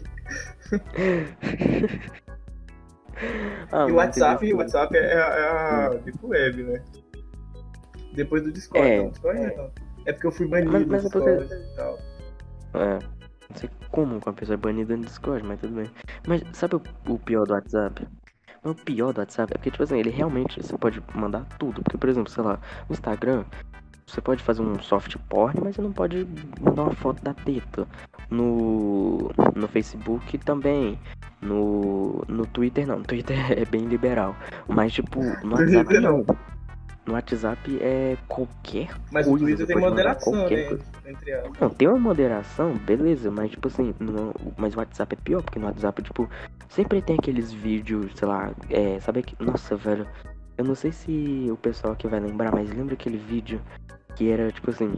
Ah, 3.73 3.87
e 3.89 3.93
o 3.93 3.97
WhatsApp, 3.97 4.53
o 4.53 4.57
WhatsApp 4.57 4.97
é, 4.97 5.15
a- 5.15 5.17
é 5.19 5.49
a 5.87 5.89
Deep 5.95 6.19
Web, 6.23 6.63
né? 6.65 6.83
Depois 8.15 8.43
do 8.43 8.51
Discord. 8.53 8.89
É. 8.89 9.09
Discord 9.09 9.41
não. 9.57 9.71
É 10.07 10.13
porque 10.13 10.27
eu 10.27 10.33
fui 10.33 10.47
banido 10.49 10.73
Mas- 10.73 10.87
mas 10.87 11.05
é 11.05 11.09
porque- 11.11 11.37
Discord 11.37 11.65
e 11.65 11.77
tal. 11.77 11.99
É. 12.75 12.99
Não 13.51 13.57
sei 13.57 13.71
como 13.91 14.21
com 14.21 14.31
a 14.31 14.33
pessoa 14.33 14.55
é 14.55 14.57
banida 14.57 14.97
no 14.97 15.05
Discord, 15.05 15.45
mas 15.47 15.61
tudo 15.61 15.75
bem. 15.75 15.91
Mas 16.27 16.43
sabe 16.53 16.77
o, 16.77 16.83
o 17.09 17.19
pior 17.19 17.47
do 17.47 17.53
WhatsApp? 17.53 18.07
O 18.63 18.75
pior 18.75 19.13
do 19.13 19.19
WhatsApp 19.21 19.53
é 19.53 19.57
porque, 19.57 19.71
tipo 19.71 19.83
assim, 19.83 19.99
ele 19.99 20.11
realmente 20.11 20.63
você 20.63 20.77
pode 20.77 21.03
mandar 21.15 21.45
tudo. 21.59 21.83
Porque, 21.83 21.97
por 21.99 22.09
exemplo, 22.09 22.31
sei 22.31 22.45
lá, 22.45 22.59
no 22.89 22.93
Instagram, 22.93 23.45
você 24.11 24.21
pode 24.21 24.43
fazer 24.43 24.63
um 24.63 24.81
soft 24.81 25.17
porn, 25.29 25.61
mas 25.63 25.77
você 25.77 25.83
não 25.83 25.93
pode 25.93 26.27
mandar 26.61 26.83
uma 26.83 26.95
foto 26.95 27.23
da 27.23 27.35
teta. 27.35 27.87
No, 28.31 29.31
no 29.55 29.69
Facebook 29.69 30.39
também. 30.39 30.99
No, 31.41 32.25
no 32.29 32.47
Twitter 32.47 32.87
não. 32.87 32.99
No 32.99 33.05
Twitter 33.07 33.53
é 33.53 33.65
bem 33.65 33.87
liberal. 33.87 34.37
Mas, 34.69 34.93
tipo, 34.93 35.21
no 35.21 35.55
WhatsApp 35.55 35.85
Twitter 35.85 36.01
não. 36.01 36.27
No 37.07 37.15
WhatsApp 37.15 37.79
é 37.81 38.17
qualquer 38.29 38.91
Mas 39.11 39.27
o 39.27 39.31
coisa, 39.31 39.45
Twitter 39.45 39.67
você 39.67 39.73
tem 39.73 39.83
pode 39.83 39.91
mandar 39.91 40.15
moderação, 40.15 40.33
né? 40.33 40.65
coisa. 40.65 40.85
Entre 41.07 41.31
elas. 41.31 41.53
Não, 41.59 41.71
tem 41.71 41.89
uma 41.89 41.99
moderação, 41.99 42.75
beleza, 42.75 43.31
mas 43.31 43.51
tipo 43.51 43.69
assim, 43.69 43.95
no, 43.99 44.35
mas 44.57 44.75
o 44.75 44.79
WhatsApp 44.79 45.17
é 45.19 45.25
pior, 45.25 45.43
porque 45.43 45.59
no 45.59 45.67
WhatsApp, 45.67 46.03
tipo, 46.03 46.29
sempre 46.69 47.03
tem 47.03 47.17
aqueles 47.19 47.53
vídeos, 47.53 48.13
sei 48.15 48.29
lá, 48.29 48.53
é, 48.69 49.01
sabe 49.01 49.23
que. 49.23 49.35
Nossa, 49.43 49.75
velho, 49.77 50.07
eu 50.59 50.65
não 50.65 50.75
sei 50.75 50.93
se 50.93 51.49
o 51.51 51.57
pessoal 51.57 51.95
aqui 51.95 52.07
vai 52.07 52.21
lembrar, 52.21 52.53
mas 52.53 52.71
lembra 52.71 52.95
aquele 52.95 53.17
vídeo 53.17 53.61
que 54.21 54.31
era, 54.31 54.53
tipo 54.53 54.69
assim, 54.69 54.95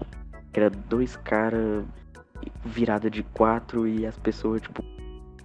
que 0.52 0.58
era 0.58 0.68
dois 0.68 1.14
caras 1.14 1.84
virada 2.64 3.08
de 3.08 3.22
quatro 3.22 3.86
e 3.86 4.04
as 4.04 4.18
pessoas, 4.18 4.60
tipo, 4.60 4.82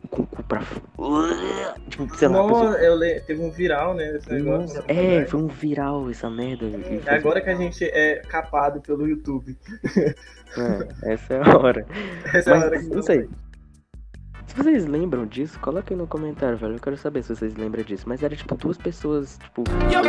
com 0.09 0.23
o 0.23 0.25
cu 0.25 0.41
pra 0.41 0.61
f- 0.61 0.81
Tipo, 1.87 2.17
sei 2.17 2.27
lá, 2.27 2.39
a 2.39 2.43
pessoa. 2.47 2.63
Nossa, 2.71 2.77
eu 2.79 2.95
le... 2.95 3.19
teve 3.21 3.39
um 3.39 3.51
viral, 3.51 3.93
né? 3.93 4.15
Esse 4.15 4.31
negócio. 4.33 4.77
Nossa, 4.77 4.83
é, 4.91 5.25
foi 5.27 5.39
um 5.41 5.45
viral 5.47 6.09
essa 6.09 6.27
merda. 6.27 6.65
É 7.05 7.15
agora 7.15 7.39
que 7.39 7.51
a 7.51 7.55
gente 7.55 7.83
é 7.83 8.15
capado 8.27 8.81
pelo 8.81 9.07
YouTube. 9.07 9.55
É, 10.57 11.13
essa 11.13 11.33
é 11.35 11.41
a 11.43 11.53
hora. 11.59 11.85
Essa 12.33 12.49
é 12.49 12.53
a 12.53 12.57
hora 12.57 12.69
Mas, 12.71 12.87
que 12.87 12.95
não 12.95 13.01
sei. 13.03 13.29
Se 14.47 14.55
vocês 14.55 14.85
lembram 14.85 15.25
disso, 15.27 15.59
coloquem 15.59 15.95
no 15.97 16.07
comentário, 16.07 16.57
velho. 16.57 16.75
Eu 16.75 16.79
quero 16.79 16.97
saber 16.97 17.21
se 17.21 17.35
vocês 17.35 17.53
lembram 17.55 17.83
disso. 17.83 18.05
Mas 18.07 18.23
era 18.23 18.33
tipo 18.33 18.55
duas 18.55 18.77
pessoas, 18.77 19.37
tipo. 19.37 19.63
Your 19.91 20.03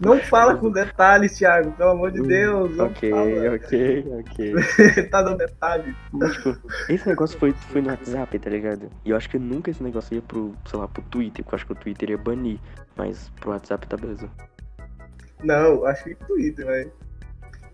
Não 0.00 0.18
fala 0.20 0.56
com 0.56 0.70
detalhes, 0.70 1.36
Thiago, 1.36 1.72
pelo 1.72 1.90
amor 1.90 2.10
de 2.10 2.22
Deus. 2.22 2.74
Não 2.76 2.86
Hum, 2.86 2.88
Ok, 2.90 3.10
fala. 3.10 3.54
ok, 3.54 4.04
ok. 4.20 5.04
tá 5.10 5.22
dando 5.22 5.38
detalhes. 5.38 5.94
Mas, 6.12 6.32
tipo, 6.36 6.58
esse 6.88 7.08
negócio 7.08 7.38
foi, 7.38 7.52
foi 7.52 7.82
no 7.82 7.88
WhatsApp, 7.90 8.38
tá 8.38 8.50
ligado? 8.50 8.90
E 9.04 9.10
eu 9.10 9.16
acho 9.16 9.28
que 9.28 9.38
nunca 9.38 9.70
esse 9.70 9.82
negócio 9.82 10.14
ia 10.14 10.22
pro, 10.22 10.54
sei 10.66 10.78
lá, 10.78 10.88
pro 10.88 11.02
Twitter, 11.02 11.44
porque 11.44 11.54
eu 11.54 11.56
acho 11.56 11.66
que 11.66 11.72
o 11.72 11.76
Twitter 11.76 12.10
ia 12.10 12.18
banir. 12.18 12.58
Mas 12.96 13.30
pro 13.40 13.50
WhatsApp 13.50 13.86
tá 13.86 13.96
beleza. 13.96 14.28
Não, 15.42 15.84
acho 15.86 16.04
que 16.04 16.14
Twitter, 16.14 16.66
velho. 16.66 16.92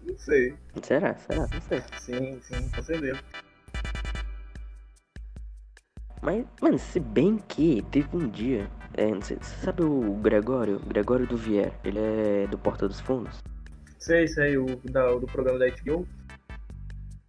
Não 0.07 0.19
sei. 0.19 0.55
Será? 0.83 1.15
Será? 1.17 1.49
Não 1.53 1.61
sei. 1.69 1.83
Sim, 1.99 2.39
sim, 2.43 2.71
com 2.75 2.83
certeza. 2.83 3.19
Mas, 6.27 6.45
mano, 6.61 6.77
se 6.77 6.99
bem 6.99 7.39
que 7.39 7.83
teve 7.83 8.09
um 8.13 8.29
dia. 8.29 8.69
É, 8.95 9.07
não 9.15 9.23
sei, 9.23 9.37
você 9.41 9.65
sabe 9.65 9.85
o 9.85 10.15
Gregório? 10.21 10.81
Gregório 10.81 11.25
do 11.25 11.37
Vier. 11.37 11.73
Ele 11.85 12.01
é 12.01 12.49
do 12.49 12.59
Porta 12.59 12.89
dos 12.89 12.99
Fundos? 12.99 13.39
Sei, 13.97 14.27
sei, 14.27 14.59
o 14.59 14.81
da, 14.91 15.09
do 15.15 15.29
programa 15.29 15.61
da 15.61 15.67
HBO. 15.67 16.05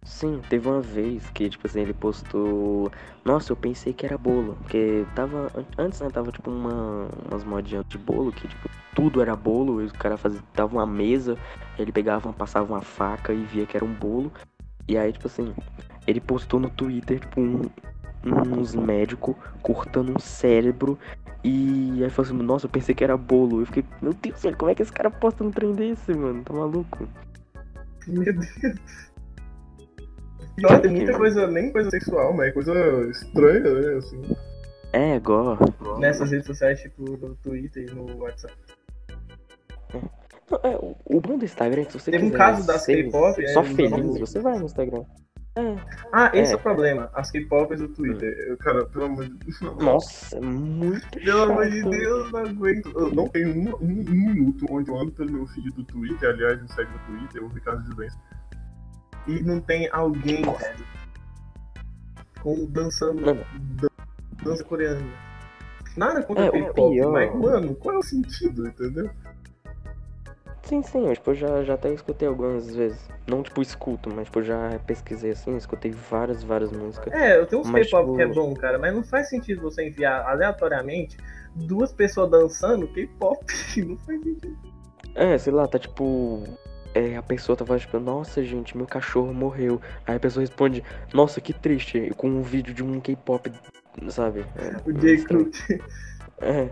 Sim, 0.04 0.40
teve 0.50 0.66
uma 0.68 0.80
vez 0.80 1.30
que, 1.30 1.48
tipo 1.48 1.64
assim, 1.64 1.82
ele 1.82 1.94
postou. 1.94 2.90
Nossa, 3.24 3.52
eu 3.52 3.56
pensei 3.56 3.92
que 3.92 4.04
era 4.04 4.18
bolo. 4.18 4.56
Porque 4.62 5.06
tava. 5.14 5.46
an- 5.54 5.64
Antes, 5.78 6.00
né, 6.00 6.10
tava 6.10 6.32
tipo 6.32 6.50
uma, 6.50 7.08
umas 7.30 7.44
modinhas 7.44 7.84
de 7.88 7.98
bolo 7.98 8.32
que, 8.32 8.48
tipo, 8.48 8.68
tudo 8.96 9.22
era 9.22 9.36
bolo. 9.36 9.80
E 9.80 9.86
o 9.86 9.92
cara 9.92 10.16
fazia. 10.16 10.42
Tava 10.54 10.74
uma 10.74 10.86
mesa, 10.86 11.38
ele 11.78 11.92
pegava, 11.92 12.32
passava 12.32 12.72
uma 12.74 12.82
faca 12.82 13.32
e 13.32 13.44
via 13.44 13.64
que 13.64 13.76
era 13.76 13.84
um 13.84 13.94
bolo. 13.94 14.32
E 14.88 14.98
aí, 14.98 15.12
tipo 15.12 15.28
assim, 15.28 15.54
ele 16.04 16.20
postou 16.20 16.58
no 16.58 16.68
Twitter, 16.70 17.20
tipo, 17.20 17.40
um, 17.40 17.62
uns 18.24 18.74
médicos 18.74 19.34
cortando 19.62 20.14
um 20.14 20.18
cérebro. 20.18 20.98
E 21.44 22.02
aí 22.02 22.10
falou 22.10 22.30
assim, 22.30 22.42
nossa, 22.42 22.66
eu 22.66 22.70
pensei 22.70 22.94
que 22.94 23.04
era 23.04 23.16
bolo. 23.16 23.60
Eu 23.62 23.66
fiquei, 23.66 23.84
meu 24.02 24.12
Deus, 24.12 24.42
velho, 24.42 24.56
como 24.56 24.70
é 24.70 24.74
que 24.74 24.82
esse 24.82 24.92
cara 24.92 25.10
posta 25.10 25.44
um 25.44 25.50
trem 25.50 25.72
desse, 25.72 26.12
mano? 26.12 26.42
Tá 26.42 26.52
maluco? 26.52 27.08
Meu 28.06 28.24
Deus. 28.32 29.08
Pior, 30.56 30.80
tem 30.80 30.90
muita 30.90 31.16
coisa, 31.16 31.46
nem 31.46 31.70
coisa 31.70 31.88
sexual, 31.90 32.32
mas 32.34 32.48
é 32.48 32.52
coisa 32.52 32.72
estranha, 33.10 33.60
né? 33.74 33.94
Assim. 33.98 34.36
É, 34.92 35.16
igual. 35.16 35.56
Nessas 35.98 36.30
redes 36.32 36.46
sociais, 36.46 36.80
tipo 36.80 37.04
no 37.04 37.36
Twitter 37.36 37.88
e 37.88 37.94
no 37.94 38.18
WhatsApp. 38.18 38.54
Não, 40.50 40.60
é, 40.62 40.76
o, 41.04 41.20
bom 41.20 41.38
do 41.38 41.44
Instagram 41.44 41.82
é 41.82 41.84
que 41.84 41.92
se 41.92 42.00
você 42.00 42.10
Teve 42.10 42.24
um 42.24 42.30
quiser 42.30 42.38
caso 42.38 42.66
das 42.66 42.82
ser 42.82 43.04
K-pop, 43.04 43.48
Só 43.48 43.60
é, 43.60 43.64
feliz, 43.64 43.90
não- 43.90 44.14
você 44.14 44.40
vai 44.40 44.58
no 44.58 44.64
Instagram. 44.64 45.04
É. 45.60 45.76
Ah, 46.12 46.30
esse 46.34 46.52
é, 46.52 46.54
É. 46.54 46.56
o 46.56 46.60
problema. 46.60 47.10
As 47.14 47.30
K-popers 47.30 47.80
do 47.80 47.88
Twitter. 47.88 48.32
Eu, 48.48 48.56
cara, 48.58 48.84
pelo 48.86 49.06
amor 49.06 49.24
de 49.24 49.34
Deus. 49.34 49.60
Nossa, 49.82 50.36
é 50.36 50.40
muito 50.40 51.08
Pelo 51.18 51.42
amor 51.42 51.68
de. 51.68 51.82
Deus, 51.82 52.30
não 52.32 52.40
aguento. 52.40 52.92
Eu 52.94 53.14
não 53.14 53.28
tenho 53.28 53.48
um, 53.50 53.68
um- 53.70 54.00
um 54.00 54.32
minuto 54.34 54.66
onde 54.70 54.90
eu 54.90 54.96
ando 54.98 55.10
pelo 55.12 55.32
meu 55.32 55.46
feed 55.48 55.70
do 55.70 55.82
Twitter, 55.84 56.28
aliás, 56.30 56.60
me 56.62 56.68
segue 56.72 56.90
no 56.92 56.98
Twitter, 57.18 57.42
o 57.44 57.48
Ricardo 57.48 57.84
Juventus. 57.84 58.18
E 59.26 59.42
não 59.42 59.60
tem 59.60 59.88
alguém, 59.92 60.42
com 62.40 62.66
dançando 62.66 63.22
dan- 63.24 63.88
dança 64.42 64.64
coreana. 64.64 65.02
Nada 65.96 66.22
contra 66.22 66.44
É, 66.44 66.48
o 66.48 66.52
K-pop, 66.52 67.00
mas, 67.08 67.34
mano, 67.34 67.74
qual 67.74 67.96
é 67.96 67.98
o 67.98 68.02
sentido, 68.02 68.68
entendeu? 68.68 69.10
Sim, 70.68 70.82
sim, 70.82 71.06
eu, 71.06 71.14
tipo, 71.14 71.30
eu 71.30 71.34
já, 71.34 71.64
já 71.64 71.74
até 71.74 71.90
escutei 71.94 72.28
algumas 72.28 72.74
vezes. 72.74 73.00
Não, 73.26 73.42
tipo, 73.42 73.62
escuto, 73.62 74.10
mas, 74.14 74.26
tipo, 74.26 74.42
já 74.42 74.78
pesquisei 74.86 75.30
assim, 75.30 75.56
escutei 75.56 75.90
várias, 75.90 76.42
várias 76.42 76.70
músicas. 76.70 77.10
É, 77.14 77.38
eu 77.38 77.46
tenho 77.46 77.62
uns 77.62 77.70
K-pop 77.70 78.04
tipo- 78.04 78.16
que 78.16 78.22
é 78.22 78.26
bom, 78.26 78.52
cara, 78.52 78.78
mas 78.78 78.94
não 78.94 79.02
faz 79.02 79.30
sentido 79.30 79.62
você 79.62 79.88
enviar 79.88 80.26
aleatoriamente 80.28 81.16
duas 81.54 81.90
pessoas 81.90 82.30
dançando 82.30 82.86
K-pop. 82.88 83.38
Não 83.88 83.96
faz 83.96 84.22
sentido. 84.22 84.58
É, 85.14 85.38
sei 85.38 85.52
lá, 85.52 85.66
tá 85.66 85.78
tipo. 85.78 86.44
É, 86.94 87.16
a 87.16 87.22
pessoa 87.22 87.56
tá 87.56 87.64
falando, 87.64 87.80
tipo, 87.80 87.98
nossa, 87.98 88.44
gente, 88.44 88.76
meu 88.76 88.86
cachorro 88.86 89.32
morreu. 89.32 89.80
Aí 90.06 90.16
a 90.16 90.20
pessoa 90.20 90.42
responde, 90.42 90.84
nossa, 91.14 91.40
que 91.40 91.52
triste, 91.54 92.12
com 92.16 92.28
um 92.28 92.42
vídeo 92.42 92.74
de 92.74 92.84
um 92.84 93.00
K-pop, 93.00 93.50
sabe? 94.10 94.44
É, 94.56 94.76
O 94.88 94.92
J. 94.92 95.24
Crew. 95.24 95.50
É. 96.40 96.68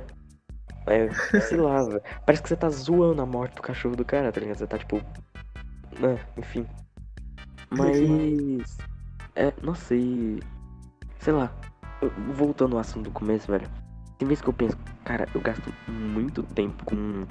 É, 0.86 1.10
sei 1.40 1.58
lá, 1.58 1.82
velho. 1.82 2.02
Parece 2.24 2.42
que 2.42 2.48
você 2.48 2.56
tá 2.56 2.68
zoando 2.70 3.20
a 3.22 3.26
morte 3.26 3.56
do 3.56 3.62
cachorro 3.62 3.96
do 3.96 4.04
cara, 4.04 4.30
tá 4.32 4.40
ligado? 4.40 4.58
Você 4.58 4.66
tá 4.66 4.78
tipo. 4.78 4.96
É, 6.02 6.18
enfim. 6.38 6.66
Mas. 7.70 8.78
É, 9.34 9.52
nossa, 9.62 9.94
e. 9.94 10.40
Sei 11.18 11.32
lá. 11.32 11.50
eu- 12.00 12.10
Voltando 12.34 12.74
ao 12.76 12.80
assunto 12.80 13.04
do 13.06 13.10
começo, 13.10 13.50
velho. 13.50 13.68
Tem 14.18 14.26
vezes 14.26 14.42
que 14.42 14.48
eu 14.48 14.52
penso, 14.54 14.76
cara, 15.04 15.28
eu 15.34 15.40
gasto 15.42 15.70
muito 15.88 16.42
tempo 16.42 16.84
com, 16.86 17.26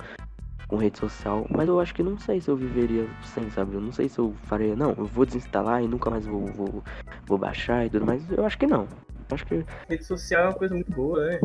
com 0.67 0.75
rede 0.77 0.99
social, 0.99 1.47
mas 1.49 1.67
eu 1.67 1.79
acho 1.79 1.95
que 1.95 2.03
não 2.03 2.15
sei 2.19 2.39
se 2.39 2.47
eu 2.49 2.55
viveria 2.55 3.07
sem, 3.23 3.49
sabe? 3.49 3.73
Eu 3.73 3.81
não 3.81 3.91
sei 3.91 4.07
se 4.07 4.19
eu 4.19 4.35
faria. 4.43 4.75
Não, 4.75 4.91
eu 4.91 5.05
vou 5.05 5.25
desinstalar 5.25 5.81
e 5.83 5.87
nunca 5.87 6.11
mais 6.11 6.25
vou, 6.27 6.45
vou, 6.47 6.83
vou 7.25 7.37
baixar 7.39 7.85
e 7.85 7.89
tudo 7.89 8.05
mais. 8.05 8.29
Eu 8.29 8.45
acho 8.45 8.57
que 8.57 8.67
não. 8.67 8.81
Eu 8.81 9.33
acho 9.33 9.45
que. 9.47 9.65
Rede 9.89 10.03
social 10.03 10.43
é 10.43 10.47
uma 10.49 10.53
coisa 10.53 10.75
muito 10.75 10.91
boa, 10.91 11.25
né? 11.25 11.39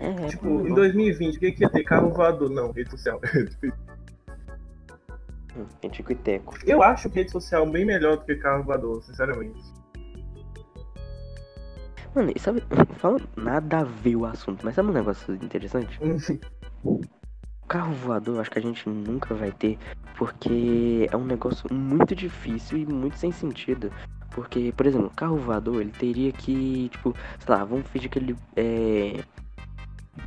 É, 0.00 0.24
é 0.24 0.28
Tipo, 0.28 0.46
em 0.48 0.68
bom. 0.68 0.74
2020, 0.74 1.36
o 1.36 1.40
que, 1.40 1.52
que 1.52 1.62
ia 1.62 1.68
ter? 1.70 1.84
Carro 1.84 2.10
voador? 2.10 2.50
Não, 2.50 2.72
rede 2.72 2.90
social. 2.90 3.20
Hum, 5.56 5.66
Tem 5.80 5.90
tico 5.90 6.12
e 6.12 6.14
teco. 6.16 6.54
Eu 6.66 6.82
acho 6.82 7.08
rede 7.08 7.30
social 7.30 7.64
bem 7.70 7.84
melhor 7.84 8.16
do 8.16 8.24
que 8.24 8.34
carro 8.36 8.64
voador, 8.64 9.02
sinceramente. 9.02 9.60
Mano, 12.14 12.32
e 12.34 12.38
sabe, 12.38 12.62
fala 12.98 13.20
nada 13.36 13.80
a 13.80 13.84
ver 13.84 14.16
o 14.16 14.24
assunto, 14.24 14.64
mas 14.64 14.74
sabe 14.74 14.88
um 14.88 14.92
negócio 14.92 15.34
interessante? 15.34 15.98
O 16.84 17.00
carro 17.66 17.92
voador, 17.94 18.36
eu 18.36 18.40
acho 18.40 18.50
que 18.50 18.58
a 18.58 18.62
gente 18.62 18.88
nunca 18.88 19.34
vai 19.34 19.50
ter, 19.52 19.78
porque 20.16 21.08
é 21.10 21.16
um 21.16 21.24
negócio 21.24 21.72
muito 21.72 22.14
difícil 22.14 22.78
e 22.78 22.86
muito 22.86 23.16
sem 23.18 23.32
sentido. 23.32 23.90
Porque, 24.32 24.72
por 24.76 24.86
exemplo, 24.86 25.06
o 25.06 25.14
carro 25.14 25.36
voador, 25.36 25.80
ele 25.80 25.92
teria 25.92 26.32
que, 26.32 26.88
tipo, 26.88 27.14
sei 27.38 27.54
lá, 27.54 27.64
vamos 27.64 27.86
fingir 27.88 28.10
que 28.10 28.18
ele 28.18 28.36
é. 28.56 29.22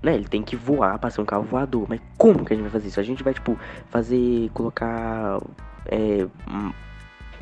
Né, 0.03 0.15
ele 0.15 0.27
tem 0.27 0.43
que 0.43 0.55
voar 0.55 0.99
pra 0.99 1.09
ser 1.09 1.21
um 1.21 1.25
carro 1.25 1.43
voador. 1.43 1.85
Mas 1.87 1.99
como 2.17 2.45
que 2.45 2.53
a 2.53 2.55
gente 2.55 2.63
vai 2.63 2.71
fazer 2.71 2.87
isso? 2.87 2.99
A 2.99 3.03
gente 3.03 3.23
vai, 3.23 3.33
tipo, 3.33 3.57
fazer. 3.89 4.49
colocar. 4.53 5.39
É. 5.85 6.27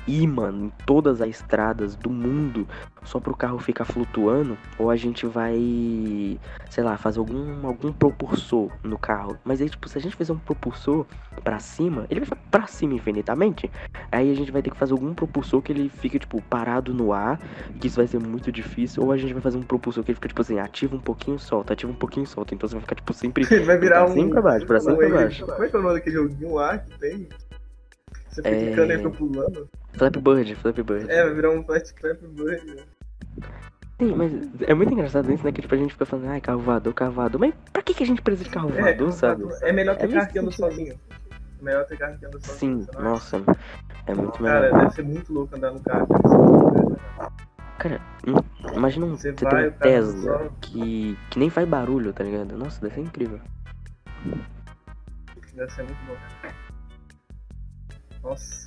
imã 0.07 0.51
em 0.51 0.71
todas 0.85 1.21
as 1.21 1.29
estradas 1.29 1.95
do 1.95 2.09
mundo 2.09 2.67
só 3.03 3.19
pro 3.19 3.35
carro 3.35 3.59
ficar 3.59 3.85
flutuando, 3.85 4.57
ou 4.79 4.89
a 4.89 4.95
gente 4.95 5.27
vai, 5.27 6.39
sei 6.69 6.83
lá, 6.83 6.97
fazer 6.97 7.19
algum, 7.19 7.65
algum 7.65 7.93
propulsor 7.93 8.71
no 8.83 8.97
carro. 8.97 9.37
Mas 9.43 9.61
aí, 9.61 9.69
tipo, 9.69 9.87
se 9.87 9.97
a 9.97 10.01
gente 10.01 10.15
fizer 10.15 10.33
um 10.33 10.39
propulsor 10.39 11.05
pra 11.43 11.59
cima, 11.59 12.07
ele 12.09 12.21
vai 12.21 12.39
pra 12.49 12.65
cima 12.65 12.95
infinitamente. 12.95 13.69
Aí 14.11 14.31
a 14.31 14.35
gente 14.35 14.51
vai 14.51 14.61
ter 14.61 14.71
que 14.71 14.77
fazer 14.77 14.93
algum 14.93 15.13
propulsor 15.13 15.61
que 15.61 15.71
ele 15.71 15.87
fique, 15.87 16.17
tipo, 16.17 16.41
parado 16.43 16.93
no 16.93 17.13
ar, 17.13 17.39
que 17.79 17.87
isso 17.87 17.97
vai 17.97 18.07
ser 18.07 18.19
muito 18.19 18.51
difícil, 18.51 19.03
ou 19.03 19.11
a 19.11 19.17
gente 19.17 19.33
vai 19.33 19.41
fazer 19.41 19.57
um 19.57 19.63
propulsor 19.63 20.03
que 20.03 20.11
ele 20.11 20.15
fica, 20.15 20.27
tipo 20.27 20.41
assim, 20.41 20.57
ativa 20.59 20.95
um 20.95 20.99
pouquinho, 20.99 21.37
solta, 21.37 21.73
ativa 21.73 21.91
um 21.91 21.95
pouquinho, 21.95 22.25
solta. 22.25 22.55
Então 22.55 22.67
você 22.67 22.73
vai 22.73 22.81
ficar, 22.81 22.95
tipo, 22.95 23.13
sempre 23.13 23.45
Ele 23.51 23.63
vai 23.65 23.77
virar 23.77 24.03
pra 24.03 24.11
um. 24.11 24.13
cima 24.13 24.29
pra 24.31 24.41
baixo, 24.41 24.65
pra 24.65 24.79
cima 24.79 24.95
pra 24.95 25.09
baixo. 25.09 25.45
Como 25.45 25.63
é 25.63 25.69
que 25.69 25.75
é 25.75 25.79
o 25.79 25.81
nome 25.83 25.93
daquele 25.93 26.15
joguinho 26.15 26.55
lá 26.55 26.77
que 26.79 26.97
tem? 26.97 27.29
Você 28.29 28.41
fica 28.41 28.49
É. 28.55 28.65
clicando 28.65 28.91
e 28.93 29.11
pulando? 29.11 29.69
Flappy 29.97 30.19
Bird, 30.19 30.55
Bird. 30.83 31.11
É, 31.11 31.23
vai 31.23 31.33
virar 31.33 31.51
um 31.51 31.63
flash 31.63 31.93
flap 31.99 32.19
bird. 32.21 32.83
Sim, 33.99 34.13
mas 34.15 34.31
é 34.67 34.73
muito 34.73 34.91
engraçado 34.93 35.31
isso, 35.31 35.43
né? 35.45 35.51
Que 35.53 35.61
tipo, 35.61 35.73
a 35.73 35.77
gente 35.77 35.93
fica 35.93 36.05
falando, 36.05 36.27
ai, 36.29 36.41
carro 36.41 36.59
voador, 36.59 36.93
carro 36.93 37.13
voador. 37.13 37.39
Mas 37.39 37.53
pra 37.71 37.81
que, 37.81 37.93
que 37.93 38.03
a 38.03 38.05
gente 38.05 38.21
precisa 38.21 38.43
de 38.43 38.49
carro 38.49 38.69
É, 38.69 38.81
voador, 38.81 39.11
sabe? 39.13 39.43
é 39.61 39.71
melhor 39.71 39.95
ter 39.95 40.09
É 40.09 40.13
carro 40.13 40.27
que 40.31 40.39
anda 40.39 40.51
sozinho. 40.51 40.99
É 41.59 41.63
melhor 41.63 41.85
ter 41.85 41.97
carro 41.97 42.17
que 42.17 42.25
anda 42.25 42.39
sozinho. 42.41 42.83
Sim, 42.83 42.87
nossa, 42.99 43.37
é 44.05 44.13
muito 44.13 44.43
melhor. 44.43 44.61
Cara, 44.69 44.79
deve 44.79 44.89
ser 44.95 45.03
muito 45.03 45.31
louco 45.33 45.55
andar 45.55 45.71
no 45.71 45.79
carro. 45.79 46.07
sozinho, 46.07 46.97
cara. 47.79 48.01
Imagina 48.75 49.05
um- 49.05 49.15
Você 49.15 49.31
você, 49.31 49.45
vai, 49.45 49.69
um 49.69 49.71
Tesla 49.71 50.21
só- 50.21 50.49
que, 50.61 51.17
que 51.29 51.39
nem 51.39 51.49
faz 51.49 51.67
barulho, 51.67 52.11
tá 52.11 52.23
ligado? 52.23 52.57
Nossa, 52.57 52.81
deve 52.81 52.95
ser 52.95 53.01
incrível. 53.01 53.39
Deve 55.53 55.71
ser 55.71 55.83
muito 55.83 55.99
bom. 56.05 56.17
Nossa. 58.29 58.64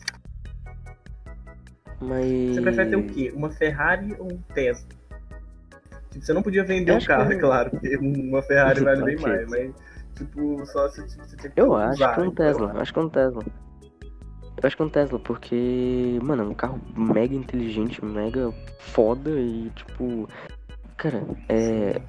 Mas. 2.00 2.54
Você 2.54 2.60
prefere 2.62 2.90
ter 2.90 2.96
o 2.96 3.02
quê? 3.06 3.32
Uma 3.34 3.50
Ferrari 3.50 4.14
ou 4.18 4.32
um 4.32 4.38
Tesla? 4.54 4.88
Tipo, 6.10 6.24
você 6.24 6.32
não 6.32 6.42
podia 6.42 6.64
vender 6.64 6.92
um 6.92 7.00
carro, 7.00 7.28
que- 7.28 7.34
é 7.34 7.38
claro, 7.38 7.70
porque 7.70 7.96
uma 7.96 8.42
Ferrari 8.42 8.80
vale 8.84 9.02
bem 9.04 9.16
mais, 9.18 9.48
mas 9.48 9.72
tipo, 10.16 10.64
só 10.66 10.88
se 10.88 11.06
tipo, 11.06 11.24
você 11.24 11.36
tem 11.36 11.50
que 11.50 11.60
Eu 11.60 11.72
usar, 11.72 11.88
acho 11.88 11.98
que 11.98 12.04
é 12.04 12.22
um 12.22 12.26
então, 12.26 12.34
Tesla, 12.46 12.72
eu 12.74 12.80
acho 12.80 12.92
que 12.92 12.98
é 12.98 13.02
um 13.02 13.08
Tesla. 13.08 13.42
Eu 14.60 14.66
acho 14.66 14.76
que 14.76 14.82
é 14.82 14.84
um 14.84 14.88
Tesla, 14.88 15.18
porque, 15.20 16.18
mano, 16.22 16.42
é 16.42 16.46
um 16.46 16.54
carro 16.54 16.80
mega 16.96 17.34
inteligente, 17.34 18.04
mega 18.04 18.52
foda 18.80 19.30
e, 19.30 19.70
tipo. 19.76 20.28
Cara, 20.96 21.22
é. 21.48 22.00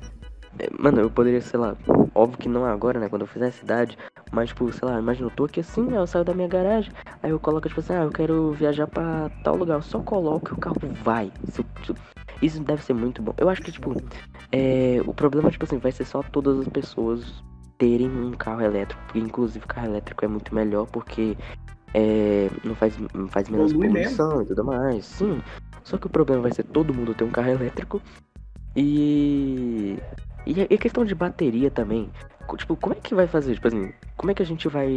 É, 0.58 0.68
Mano, 0.78 1.02
eu 1.02 1.10
poderia, 1.10 1.42
sei 1.42 1.60
lá, 1.60 1.76
óbvio 2.16 2.38
que 2.40 2.50
não 2.50 2.66
agora, 2.66 3.00
né? 3.00 3.08
Quando 3.10 3.22
eu 3.24 3.28
fizer 3.28 3.48
essa 3.48 3.64
idade, 3.64 3.98
mas, 4.32 4.50
tipo, 4.50 4.72
sei 4.72 4.88
lá, 4.88 4.98
imagina, 5.00 5.28
eu 5.28 5.32
tô 5.32 5.46
aqui 5.46 5.60
assim, 5.60 5.94
eu 5.94 6.08
saio 6.08 6.26
da 6.26 6.34
minha 6.34 6.48
garagem, 6.48 6.92
aí 7.22 7.32
eu 7.32 7.40
coloco, 7.40 7.68
tipo 7.68 7.80
assim, 7.80 7.94
ah, 7.94 8.04
eu 8.04 8.12
quero 8.12 8.52
viajar 8.54 8.88
pra 8.88 9.30
tal 9.44 9.56
lugar, 9.56 9.76
eu 9.76 9.82
só 9.82 10.00
coloco 10.00 10.50
e 10.50 10.54
o 10.54 10.58
carro 10.60 10.78
vai. 11.04 11.32
Se 11.52 11.62
eu- 11.62 11.96
Isso 12.42 12.62
deve 12.64 12.82
ser 12.84 12.94
muito 12.94 13.22
bom. 13.22 13.34
Eu 13.38 13.50
acho 13.50 13.62
que, 13.62 13.72
tipo, 13.72 13.94
é, 14.52 15.02
o 15.06 15.14
problema, 15.14 15.52
tipo 15.52 15.66
assim, 15.66 15.78
vai 15.78 15.92
ser 15.92 16.06
só 16.06 16.24
todas 16.24 16.60
as 16.60 16.68
pessoas 16.70 17.44
terem 17.78 18.10
um 18.10 18.32
carro 18.32 18.62
elétrico, 18.62 19.02
inclusive 19.16 19.66
carro 19.66 19.88
elétrico 19.88 20.24
é 20.24 20.28
muito 20.28 20.54
melhor 20.56 20.86
porque 20.88 21.38
é, 21.94 22.50
não 22.64 22.76
faz, 22.76 22.98
não 23.14 23.28
faz 23.28 23.50
menos 23.50 23.74
Polui 23.74 23.88
poluição 23.88 24.42
e 24.42 24.46
tudo 24.46 24.64
mais. 24.64 25.06
Sim. 25.06 25.42
Só 25.84 25.98
que 25.98 26.08
o 26.08 26.10
problema 26.10 26.42
vai 26.44 26.52
ser 26.52 26.64
todo 26.64 26.94
mundo 26.94 27.14
ter 27.14 27.24
um 27.24 27.32
carro 27.32 27.50
elétrico 27.50 28.02
e. 28.76 29.98
E 30.46 30.62
a 30.62 30.68
e 30.70 30.76
a 30.76 30.78
questão 30.78 31.06
de 31.06 31.16
bateria 31.16 31.70
também. 31.70 32.10
Tipo, 32.58 32.76
como 32.76 32.96
é 32.96 32.98
que 32.98 33.14
vai 33.14 33.28
fazer? 33.28 33.54
Tipo 33.54 33.68
assim, 33.68 33.94
como 34.18 34.32
é 34.32 34.34
que 34.34 34.42
a 34.42 34.46
gente 34.46 34.68
vai. 34.68 34.88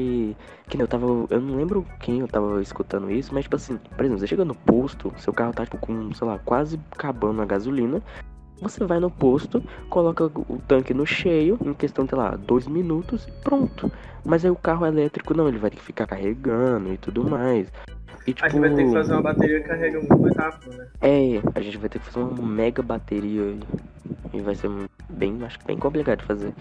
Que 0.69 0.77
nem 0.77 0.81
eu 0.81 0.89
tava. 0.89 1.07
Eu 1.29 1.41
não 1.41 1.57
lembro 1.57 1.87
quem 2.01 2.21
eu 2.21 2.29
tava 2.29 2.63
escutando 2.63 3.11
isso, 3.11 3.35
mas 3.35 3.45
tipo 3.45 3.57
assim, 3.57 3.77
por 3.77 4.05
exemplo, 4.05 4.21
você 4.21 4.27
chega 4.27 4.45
no 4.45 4.55
posto, 4.55 5.13
seu 5.19 5.33
carro 5.33 5.53
tá 5.53 5.65
tipo 5.65 5.77
com, 5.79 6.15
sei 6.15 6.27
lá, 6.27 6.39
quase 6.39 6.81
acabando 6.91 7.43
a 7.43 7.45
gasolina. 7.45 8.03
Você 8.61 8.85
vai 8.85 9.01
no 9.01 9.11
posto, 9.11 9.61
coloca 9.91 10.27
o 10.27 10.63
tanque 10.69 10.95
no 10.95 11.05
cheio, 11.05 11.59
em 11.65 11.75
questão, 11.75 12.07
sei 12.07 12.17
lá, 12.17 12.37
dois 12.37 12.69
minutos 12.69 13.27
e 13.27 13.33
pronto. 13.43 13.91
Mas 14.25 14.45
aí 14.45 14.51
o 14.53 14.57
carro 14.57 14.87
elétrico 14.87 15.35
não, 15.35 15.49
ele 15.49 15.59
vai 15.59 15.69
ter 15.69 15.77
que 15.77 15.83
ficar 15.83 16.07
carregando 16.07 16.93
e 16.93 16.97
tudo 16.97 17.29
mais. 17.29 17.73
E, 18.25 18.33
tipo, 18.33 18.47
A 18.47 18.49
gente 18.49 18.61
vai 18.61 18.75
ter 18.75 18.85
que 18.85 18.93
fazer 18.93 19.13
uma 19.15 19.23
bateria 19.23 19.61
que 19.61 19.69
carrega 19.69 19.99
muito 19.99 20.19
mais 20.19 20.37
rápido, 20.37 20.77
né? 20.77 20.87
É, 21.01 21.43
a 21.55 21.61
gente 21.61 21.77
vai 21.77 21.89
ter 21.89 21.99
que 21.99 22.05
fazer 22.05 22.25
uma 22.25 22.41
mega 22.41 22.83
bateria 22.83 23.59
e, 24.33 24.41
vai 24.41 24.55
ser 24.55 24.71
bem, 25.11 25.43
acho 25.45 25.59
que 25.59 25.67
bem 25.67 25.79
complicado 25.79 26.21
de 26.21 26.27
fazer. 26.27 26.55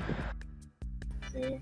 Sim. 1.32 1.60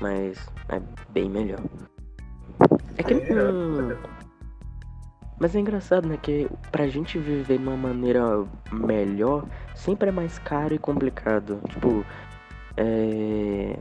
Mas 0.00 0.38
é 0.68 0.80
bem 1.10 1.28
melhor. 1.28 1.60
É 2.96 3.02
que 3.02 3.14
É, 3.14 3.18
hum, 3.52 3.96
Mas 5.38 5.54
é 5.54 5.60
engraçado, 5.60 6.08
né? 6.08 6.16
Que 6.16 6.48
pra 6.70 6.88
gente 6.88 7.18
viver 7.18 7.58
de 7.58 7.64
uma 7.64 7.76
maneira 7.76 8.22
melhor, 8.72 9.46
sempre 9.74 10.08
é 10.08 10.12
mais 10.12 10.38
caro 10.38 10.74
e 10.74 10.78
complicado. 10.78 11.60
Tipo, 11.68 12.04
é. 12.76 13.78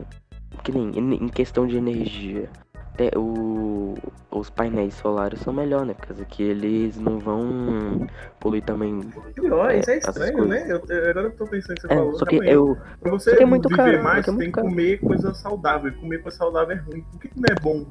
Que 0.64 0.72
nem 0.72 0.90
em 0.98 1.14
em 1.26 1.30
questão 1.30 1.66
de 1.68 1.78
energia. 1.78 2.50
Até 2.94 3.12
o, 3.18 3.96
os 4.32 4.50
painéis 4.50 4.94
solares 4.96 5.40
são 5.40 5.54
melhor, 5.54 5.86
né? 5.86 5.94
Por 5.94 6.08
causa 6.08 6.26
que 6.26 6.44
eles 6.44 7.00
não 7.00 7.18
vão 7.20 8.08
poluir 8.40 8.64
também. 8.64 9.00
Pior, 9.36 9.74
isso 9.74 9.90
é 9.92 9.98
estranho, 9.98 10.46
né? 10.46 10.66
Eu, 10.70 10.82
eu- 10.90 11.10
agora 11.10 11.28
eu 11.28 11.32
tô 11.32 11.48
pensando 11.48 11.76
que 11.76 11.82
você 11.82 11.88
É, 11.88 11.96
falou. 11.96 12.16
só 12.16 12.26
que 12.26 12.36
eu. 12.36 12.78
Pra 13.00 13.12
você 13.12 13.36
que 13.36 13.44
é 13.44 13.46
muito 13.46 13.70
viver 13.70 13.84
caro, 13.84 14.04
mais, 14.04 14.28
é 14.28 14.32
muito 14.32 14.44
tem 14.44 14.52
que 14.52 14.62
comer 14.62 14.98
coisa 15.00 15.34
saudável. 15.34 15.94
Comer 15.94 16.22
coisa 16.22 16.38
saudável 16.38 16.76
é 16.76 16.80
ruim. 16.80 17.02
Por 17.12 17.20
que, 17.22 17.30
que 17.30 17.40
não 17.40 17.50
é 17.50 17.56
bom? 17.56 17.86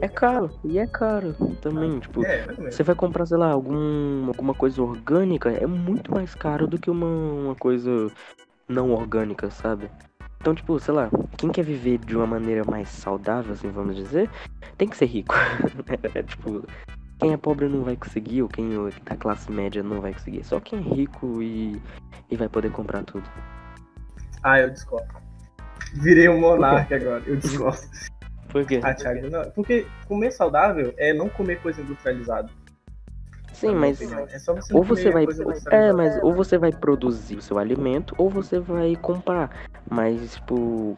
É 0.00 0.08
caro. 0.08 0.50
E 0.64 0.78
é 0.78 0.86
caro 0.86 1.34
também. 1.60 1.98
Tipo, 1.98 2.24
É. 2.24 2.46
Você 2.70 2.82
vai 2.82 2.94
comprar, 2.94 3.26
sei 3.26 3.36
lá, 3.38 3.50
algum, 3.50 4.26
alguma 4.28 4.54
coisa 4.54 4.82
orgânica, 4.82 5.50
é 5.50 5.66
muito 5.66 6.12
mais 6.12 6.34
caro 6.34 6.66
do 6.66 6.78
que 6.78 6.90
uma, 6.90 7.06
uma 7.06 7.54
coisa 7.54 7.90
não 8.68 8.92
orgânica, 8.92 9.50
sabe? 9.50 9.90
Então, 10.44 10.54
tipo, 10.54 10.78
sei 10.78 10.92
lá, 10.92 11.08
quem 11.38 11.50
quer 11.50 11.64
viver 11.64 11.96
de 11.96 12.14
uma 12.14 12.26
maneira 12.26 12.64
mais 12.70 12.90
saudável, 12.90 13.54
assim, 13.54 13.70
vamos 13.70 13.96
dizer, 13.96 14.28
tem 14.76 14.86
que 14.86 14.94
ser 14.94 15.06
rico. 15.06 15.34
é, 16.14 16.22
tipo, 16.22 16.62
quem 17.18 17.32
é 17.32 17.36
pobre 17.38 17.66
não 17.66 17.82
vai 17.82 17.96
conseguir, 17.96 18.42
ou 18.42 18.48
quem 18.50 18.70
é 18.74 18.90
da 19.08 19.16
classe 19.16 19.50
média 19.50 19.82
não 19.82 20.02
vai 20.02 20.12
conseguir. 20.12 20.44
Só 20.44 20.60
quem 20.60 20.80
é 20.80 20.82
rico 20.82 21.42
e, 21.42 21.80
e 22.30 22.36
vai 22.36 22.46
poder 22.46 22.70
comprar 22.72 23.02
tudo. 23.04 23.26
Ah, 24.42 24.60
eu 24.60 24.68
discordo. 24.68 25.08
Virei 25.94 26.28
um 26.28 26.38
monarca 26.38 26.94
agora, 26.94 27.22
eu 27.24 27.36
discordo. 27.36 27.80
Por 28.50 28.66
quê? 28.66 28.80
Ah, 28.82 28.92
Thiago, 28.92 29.30
não. 29.30 29.50
Porque 29.52 29.86
comer 30.06 30.30
saudável 30.30 30.92
é 30.98 31.14
não 31.14 31.30
comer 31.30 31.58
coisa 31.62 31.80
industrializada. 31.80 32.50
Sim, 33.54 33.74
mas 33.74 34.00
opinião. 34.00 34.26
É 34.30 34.38
só 34.38 34.54
você 34.54 34.74
ou 34.74 34.82
você 34.82 35.10
vai 35.10 35.26
é 35.70 35.92
mas 35.92 36.22
ou 36.22 36.34
você 36.34 36.58
vai 36.58 36.72
produzir 36.72 37.36
o 37.36 37.42
seu 37.42 37.58
alimento 37.58 38.14
ou 38.18 38.28
você 38.28 38.58
vai 38.58 38.96
comprar 38.96 39.50
mas 39.88 40.34
tipo 40.34 40.96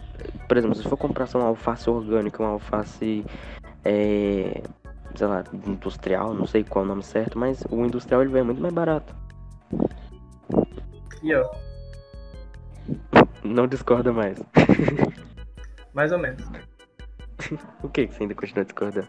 por 0.48 0.56
exemplo 0.56 0.74
se 0.74 0.82
for 0.84 0.96
comprar 0.96 1.28
lá, 1.34 1.40
uma 1.40 1.48
alface 1.48 1.88
orgânica 1.90 2.42
uma 2.42 2.52
alface 2.52 3.24
é, 3.84 4.62
sei 5.14 5.26
lá 5.26 5.44
industrial 5.66 6.32
não 6.32 6.46
sei 6.46 6.64
qual 6.64 6.84
é 6.84 6.86
o 6.86 6.88
nome 6.88 7.02
certo 7.02 7.38
mas 7.38 7.62
o 7.70 7.84
industrial 7.84 8.22
ele 8.22 8.32
vai 8.32 8.42
muito 8.42 8.60
mais 8.60 8.72
barato 8.72 9.14
E 11.22 11.34
ó, 11.34 11.50
não 13.44 13.66
discorda 13.66 14.12
mais 14.12 14.38
mais 15.92 16.12
ou 16.12 16.18
menos. 16.18 16.42
o 17.82 17.88
que 17.88 18.06
que 18.06 18.14
você 18.14 18.22
ainda 18.22 18.34
continua 18.34 18.64
discordando 18.64 19.08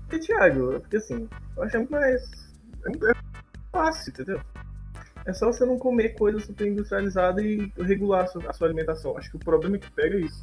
Porque, 0.00 0.18
Thiago, 0.18 0.80
porque 0.80 0.96
assim, 0.96 1.28
eu 1.56 1.62
acho 1.62 1.90
mais. 1.90 2.49
É 2.86 3.14
fácil, 3.72 4.10
entendeu? 4.10 4.40
É 5.26 5.32
só 5.32 5.52
você 5.52 5.64
não 5.64 5.78
comer 5.78 6.10
coisa 6.10 6.40
super 6.40 6.66
industrializada 6.66 7.42
e 7.42 7.72
regular 7.78 8.24
a 8.24 8.52
sua, 8.52 8.66
alimentação. 8.66 9.16
Acho 9.16 9.30
que 9.30 9.36
o 9.36 9.40
problema 9.40 9.78
que 9.78 9.90
pega 9.92 10.16
é 10.16 10.20
isso. 10.20 10.40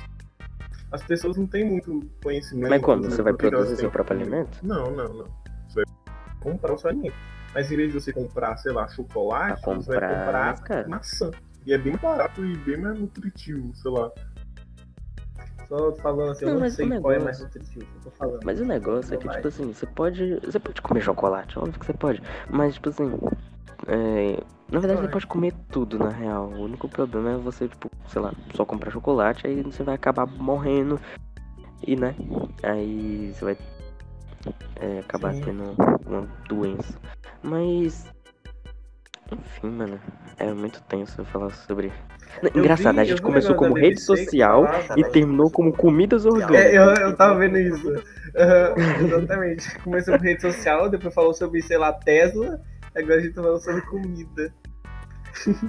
As 0.92 1.04
pessoas 1.04 1.36
não 1.36 1.48
têm 1.48 1.66
muito 1.66 2.08
conhecimento. 2.24 2.70
mas 2.70 2.82
quando 2.82 3.04
né, 3.04 3.10
você 3.10 3.22
vai 3.22 3.34
produzir 3.34 3.76
seu 3.76 3.92
próprio 3.92 4.22
alimento 4.22 4.60
Não, 4.64 4.92
não, 4.92 5.14
não. 5.14 5.28
Você 5.68 5.84
vai 5.84 5.86
comprar 6.40 6.74
o 6.74 6.78
seu 6.78 6.90
alimento. 6.90 7.16
Mas 7.54 7.72
em 7.72 7.76
vez 7.76 7.92
de 7.92 8.00
você 8.00 8.14
comprar, 8.14 8.56
sei 8.58 8.72
lá, 8.72 8.88
chocolate, 8.88 9.62
Vai 9.66 9.76
você 9.76 10.00
vai 10.00 10.00
comprar, 10.00 10.54
comprar 10.56 10.64
cara. 10.64 10.88
maçã. 10.88 11.32
E 11.66 11.74
é 11.74 11.78
bem 11.78 11.98
barato 11.98 12.46
e 12.46 12.56
bem 12.58 12.78
mais 12.78 12.98
nutritivo, 13.00 13.76
sei 13.76 13.92
lá. 13.92 14.12
Só 15.68 15.92
falando 15.98 16.32
assim, 16.32 16.46
eu 16.46 16.50
Não, 16.50 16.56
não 16.56 16.62
mas 16.62 16.74
sei 16.76 16.86
o 16.86 17.02
qual 17.02 17.12
é 17.12 17.16
negócio- 17.18 17.24
mais 17.26 17.40
nutritivo, 17.42 17.86
eu 17.96 18.02
tô 18.02 18.12
falando. 18.12 18.40
Mas 18.46 18.62
o 18.62 18.66
negócio 18.66 19.14
é 19.14 19.18
que, 19.18 19.28
tipo 19.30 19.48
assim, 19.48 19.74
você 19.74 19.86
pode. 19.86 20.40
Você 20.46 20.60
pode 20.60 20.82
comer 20.82 21.02
chocolate, 21.02 21.60
óbvio 21.60 21.80
que 21.80 21.86
você 21.86 21.94
pode. 21.94 22.22
Mas, 22.50 22.76
tipo 22.76 22.90
assim. 22.90 23.12
é, 23.88 24.42
na 24.72 24.80
verdade, 24.80 25.00
você 25.00 25.08
Pode. 25.08 25.12
pode 25.12 25.28
comer 25.28 25.54
tudo, 25.70 25.98
na 26.00 26.10
real. 26.10 26.46
O 26.50 26.62
único 26.64 26.88
problema 26.90 27.32
é 27.32 27.38
você, 27.38 27.68
tipo, 27.68 27.90
sei 28.08 28.22
lá, 28.22 28.34
só 28.54 28.66
comprar 28.66 28.92
chocolate, 28.92 29.46
aí 29.48 29.62
você 29.62 29.84
vai 29.84 29.96
acabar 29.96 30.26
morrendo. 30.26 31.00
E, 31.86 31.96
né? 31.96 32.16
Aí 32.64 33.34
você 33.34 33.46
vai 33.46 33.58
é, 34.78 35.00
acabar 35.00 35.34
Sim. 35.34 35.42
tendo 35.42 35.64
uma 36.06 36.28
doença. 36.48 36.98
Mas. 37.44 38.10
Enfim, 39.32 39.70
mano. 39.70 40.00
É 40.38 40.54
muito 40.54 40.82
tenso 40.84 41.24
falar 41.26 41.50
sobre. 41.52 41.92
Eu 42.42 42.60
Engraçado, 42.62 42.96
vi- 42.96 43.02
a 43.02 43.04
gente 43.04 43.22
começou 43.22 43.56
como 43.56 43.74
rede 43.76 44.00
social 44.00 44.66
e 44.96 45.04
terminou 45.06 45.50
como 45.52 45.74
comidas 45.74 46.26
orgânicas. 46.26 46.56
É, 46.58 46.78
eu, 46.78 46.84
eu 47.10 47.16
tava 47.16 47.40
vendo 47.40 47.58
isso. 47.58 47.92
Aham, 48.38 48.74
exatamente. 49.06 49.80
Começou 49.80 50.18
com 50.18 50.24
rede 50.24 50.42
social, 50.42 50.90
depois 50.90 51.14
falou 51.14 51.34
sobre, 51.34 51.62
sei 51.62 51.78
lá, 51.78 51.92
Tesla, 51.92 52.62
agora 52.96 53.16
a 53.16 53.20
gente 53.20 53.34
tá 53.34 53.42
falando 53.42 53.60
sobre 53.60 53.82
comida. 53.82 54.54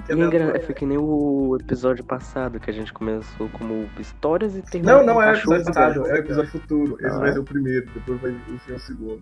É 0.09 0.13
engra- 0.13 0.59
foi 0.61 0.73
que 0.73 0.83
nem 0.83 0.97
o 0.97 1.55
episódio 1.61 2.03
passado, 2.03 2.59
que 2.59 2.71
a 2.71 2.73
gente 2.73 2.91
começou 2.91 3.47
como 3.49 3.87
histórias 3.99 4.55
e 4.57 4.63
terminou 4.63 4.97
Não, 4.97 5.05
não 5.05 5.21
é 5.21 5.31
o 5.31 5.35
episódio 5.35 5.65
passado, 5.65 6.07
é 6.07 6.13
o 6.13 6.15
episódio 6.17 6.49
futuro. 6.51 6.97
Esse 6.99 7.15
Ah, 7.15 7.19
vai 7.19 7.29
é? 7.29 7.33
ser 7.33 7.39
o 7.39 7.43
primeiro, 7.43 7.87
depois 7.93 8.19
vai 8.19 8.35
ser 8.65 8.73
o 8.73 8.79
segundo. 8.79 9.21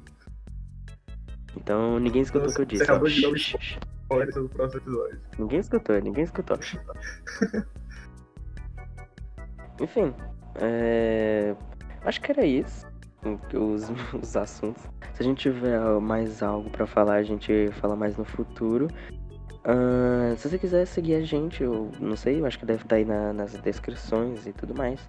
Então 1.58 2.00
ninguém 2.00 2.22
escutou 2.22 2.48
o 2.50 2.54
que 2.54 2.62
eu 2.62 2.66
Você 2.66 2.72
disse. 2.72 2.84
acabou 2.84 3.08
ó. 3.08 3.12
de 3.12 3.22
dar 3.22 3.28
um 3.30 3.36
Esse 4.10 4.38
é 4.38 4.42
o 4.42 4.50
próximo 4.50 4.82
episódio. 4.82 5.20
Ninguém 5.38 5.60
escutou, 5.60 6.02
ninguém 6.02 6.24
escutou. 6.24 6.58
Enfim, 9.80 10.14
é... 10.56 11.56
acho 12.04 12.22
que 12.22 12.32
era 12.32 12.46
isso. 12.46 12.86
Os, 13.54 13.90
os 14.14 14.38
assuntos. 14.38 14.82
Se 15.14 15.22
a 15.22 15.26
gente 15.26 15.40
tiver 15.40 15.80
mais 16.00 16.42
algo 16.42 16.70
pra 16.70 16.86
falar, 16.88 17.16
a 17.16 17.24
gente 17.24 17.70
fala 17.74 17.96
mais 17.96 18.16
no 18.18 18.24
futuro. 18.24 18.88
Ah, 19.66 20.34
se 20.38 20.48
você 20.50 20.58
quiser 20.58 20.86
seguir 20.86 21.16
a 21.16 21.22
gente, 21.22 21.62
eu 21.62 21.92
não 22.00 22.16
sei, 22.16 22.40
eu 22.40 22.46
acho 22.46 22.58
que 22.58 22.66
deve 22.66 22.84
estar 22.84 22.96
aí 22.96 23.04
na- 23.06 23.34
nas 23.34 23.52
descrições 23.62 24.48
e 24.48 24.54
tudo 24.54 24.74
mais. 24.74 25.02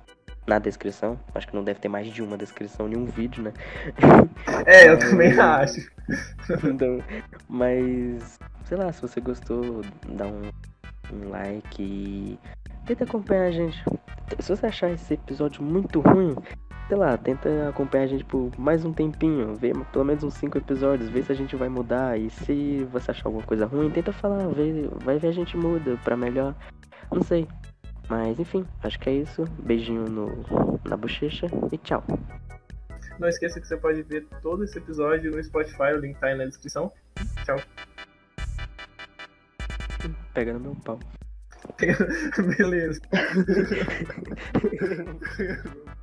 Na 0.49 0.59
descrição, 0.59 1.21
acho 1.35 1.47
que 1.47 1.55
não 1.55 1.63
deve 1.63 1.79
ter 1.79 1.89
mais 1.89 2.07
de 2.07 2.23
uma 2.23 2.39
descrição, 2.39 2.89
nenhum 2.89 3.05
vídeo, 3.05 3.43
né? 3.43 3.53
É, 4.65 4.89
eu 4.89 4.97
também 4.99 5.39
acho. 5.39 5.87
Então, 6.65 7.03
mas, 7.47 8.39
sei 8.65 8.79
lá, 8.79 8.91
se 8.91 9.03
você 9.03 9.21
gostou, 9.21 9.83
dá 10.09 10.27
um, 10.27 10.51
um 11.13 11.29
like 11.29 11.83
e 11.83 12.39
tenta 12.87 13.05
acompanhar 13.05 13.49
a 13.49 13.51
gente. 13.51 13.85
Se 14.39 14.49
você 14.49 14.65
achar 14.65 14.91
esse 14.91 15.13
episódio 15.13 15.63
muito 15.63 16.01
ruim, 16.01 16.35
sei 16.89 16.97
lá, 16.97 17.19
tenta 17.19 17.69
acompanhar 17.69 18.05
a 18.05 18.09
gente 18.09 18.25
por 18.25 18.51
mais 18.59 18.87
um 18.87 18.93
tempinho, 18.95 19.55
vê 19.55 19.75
pelo 19.93 20.05
menos 20.07 20.25
uns 20.25 20.33
cinco 20.33 20.57
episódios, 20.57 21.11
vê 21.11 21.23
se 21.23 21.31
a 21.31 21.35
gente 21.35 21.57
vai 21.57 21.69
mudar. 21.69 22.19
E 22.19 22.31
se 22.31 22.89
você 22.91 23.11
achar 23.11 23.27
alguma 23.27 23.45
coisa 23.45 23.67
ruim, 23.67 23.91
tenta 23.91 24.15
falar, 24.15 24.49
vê, 24.49 24.89
vai 25.05 25.19
ver 25.19 25.29
a 25.29 25.33
gente 25.33 25.59
muda 25.59 25.99
pra 26.03 26.17
melhor. 26.17 26.55
Não 27.13 27.23
sei. 27.23 27.47
Mas 28.09 28.38
enfim, 28.38 28.66
acho 28.83 28.99
que 28.99 29.11
é 29.11 29.14
isso. 29.14 29.44
Beijinho 29.61 30.09
no, 30.09 30.81
na 30.85 30.97
bochecha 30.97 31.47
e 31.71 31.79
tchau. 31.79 32.03
Não 33.18 33.29
esqueça 33.29 33.61
que 33.61 33.66
você 33.66 33.77
pode 33.77 34.03
ver 34.03 34.27
todo 34.42 34.64
esse 34.64 34.79
episódio 34.79 35.33
no 35.33 35.42
Spotify, 35.42 35.92
o 35.94 35.99
link 35.99 36.16
tá 36.18 36.29
aí 36.29 36.37
na 36.37 36.44
descrição. 36.44 36.92
Tchau. 37.44 37.61
Pega 40.33 40.53
no 40.53 40.61
meu 40.61 40.77
pau. 40.77 41.01
Beleza. 42.57 43.01